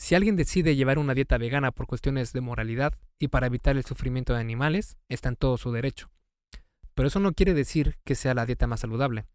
[0.00, 3.84] Si alguien decide llevar una dieta vegana por cuestiones de moralidad y para evitar el
[3.84, 6.10] sufrimiento de animales, está en todo su derecho.
[6.94, 9.26] Pero eso no quiere decir que sea la dieta más saludable,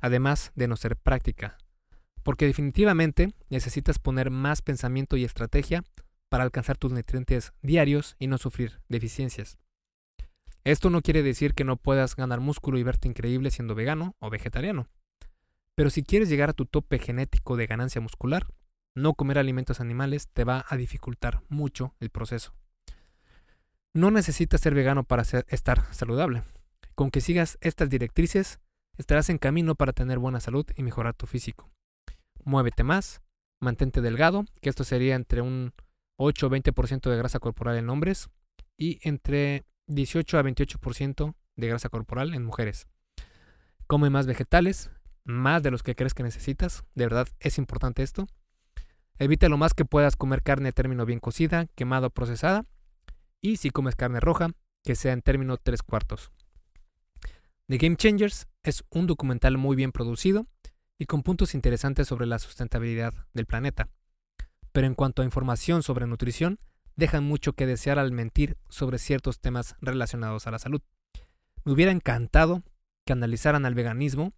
[0.00, 1.58] además de no ser práctica,
[2.24, 5.84] porque definitivamente necesitas poner más pensamiento y estrategia
[6.28, 9.58] para alcanzar tus nutrientes diarios y no sufrir deficiencias.
[10.64, 14.28] Esto no quiere decir que no puedas ganar músculo y verte increíble siendo vegano o
[14.28, 14.88] vegetariano.
[15.76, 18.48] Pero si quieres llegar a tu tope genético de ganancia muscular,
[19.00, 22.54] no comer alimentos animales te va a dificultar mucho el proceso.
[23.92, 26.42] No necesitas ser vegano para estar saludable.
[26.94, 28.60] Con que sigas estas directrices,
[28.98, 31.70] estarás en camino para tener buena salud y mejorar tu físico.
[32.44, 33.22] Muévete más,
[33.60, 35.72] mantente delgado, que esto sería entre un
[36.16, 38.28] 8 o 20% de grasa corporal en hombres
[38.76, 42.86] y entre 18 a 28% de grasa corporal en mujeres.
[43.86, 44.90] Come más vegetales,
[45.24, 48.26] más de los que crees que necesitas, de verdad es importante esto.
[49.20, 52.64] Evita lo más que puedas comer carne término bien cocida, quemada o procesada.
[53.42, 54.48] Y si comes carne roja,
[54.82, 56.32] que sea en término 3 cuartos.
[57.68, 60.46] The Game Changers Es un documental muy bien producido
[60.96, 63.90] y con puntos interesantes sobre la sustentabilidad del planeta.
[64.72, 66.58] Pero en cuanto a información sobre nutrición,
[66.96, 70.80] dejan mucho que desear al mentir sobre ciertos temas relacionados a la salud.
[71.64, 72.62] Me hubiera encantado
[73.04, 74.32] que analizaran al veganismo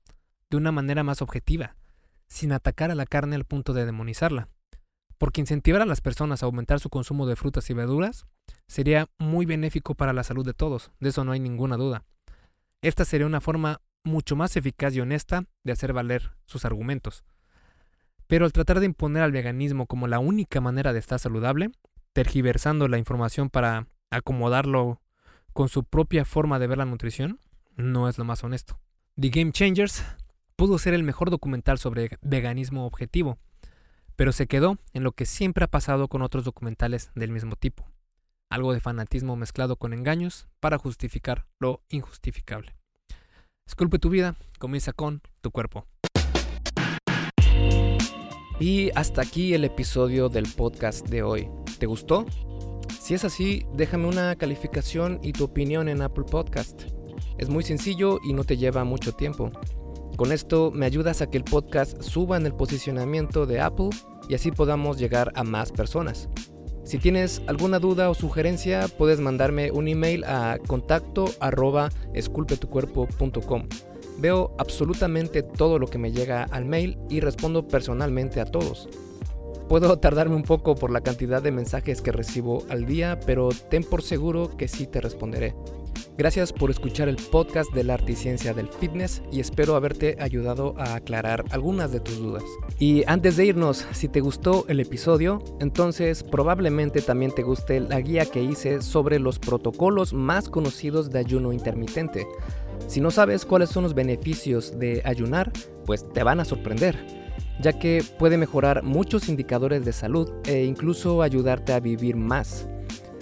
[0.50, 1.76] de una manera más objetiva,
[2.26, 4.48] sin atacar a la carne al punto de demonizarla,
[5.22, 8.26] porque incentivar a las personas a aumentar su consumo de frutas y verduras
[8.66, 12.02] sería muy benéfico para la salud de todos, de eso no hay ninguna duda.
[12.80, 17.22] Esta sería una forma mucho más eficaz y honesta de hacer valer sus argumentos.
[18.26, 21.70] Pero al tratar de imponer al veganismo como la única manera de estar saludable,
[22.12, 25.02] tergiversando la información para acomodarlo
[25.52, 27.38] con su propia forma de ver la nutrición,
[27.76, 28.80] no es lo más honesto.
[29.20, 30.04] The Game Changers
[30.56, 33.38] pudo ser el mejor documental sobre veganismo objetivo,
[34.22, 37.90] pero se quedó en lo que siempre ha pasado con otros documentales del mismo tipo,
[38.50, 42.76] algo de fanatismo mezclado con engaños para justificar lo injustificable.
[43.66, 45.88] Esculpe tu vida, comienza con tu cuerpo.
[48.60, 51.48] Y hasta aquí el episodio del podcast de hoy.
[51.80, 52.24] ¿Te gustó?
[53.00, 56.82] Si es así, déjame una calificación y tu opinión en Apple Podcast.
[57.38, 59.50] Es muy sencillo y no te lleva mucho tiempo.
[60.16, 63.90] Con esto me ayudas a que el podcast suba en el posicionamiento de Apple
[64.28, 66.28] y así podamos llegar a más personas.
[66.84, 71.26] Si tienes alguna duda o sugerencia, puedes mandarme un email a contacto
[72.12, 73.68] esculpetucuerpo.com.
[74.18, 78.88] Veo absolutamente todo lo que me llega al mail y respondo personalmente a todos.
[79.72, 83.84] Puedo tardarme un poco por la cantidad de mensajes que recibo al día, pero ten
[83.84, 85.54] por seguro que sí te responderé.
[86.18, 90.18] Gracias por escuchar el podcast de la arte y ciencia del fitness y espero haberte
[90.20, 92.44] ayudado a aclarar algunas de tus dudas.
[92.78, 97.98] Y antes de irnos, si te gustó el episodio, entonces probablemente también te guste la
[98.02, 102.26] guía que hice sobre los protocolos más conocidos de ayuno intermitente.
[102.88, 105.50] Si no sabes cuáles son los beneficios de ayunar,
[105.86, 107.21] pues te van a sorprender
[107.60, 112.68] ya que puede mejorar muchos indicadores de salud e incluso ayudarte a vivir más.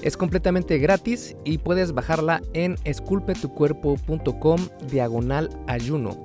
[0.03, 6.25] Es completamente gratis y puedes bajarla en esculpetucuerpo.com diagonal ayuno.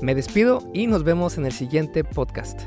[0.00, 2.60] Me despido y nos vemos en el siguiente podcast.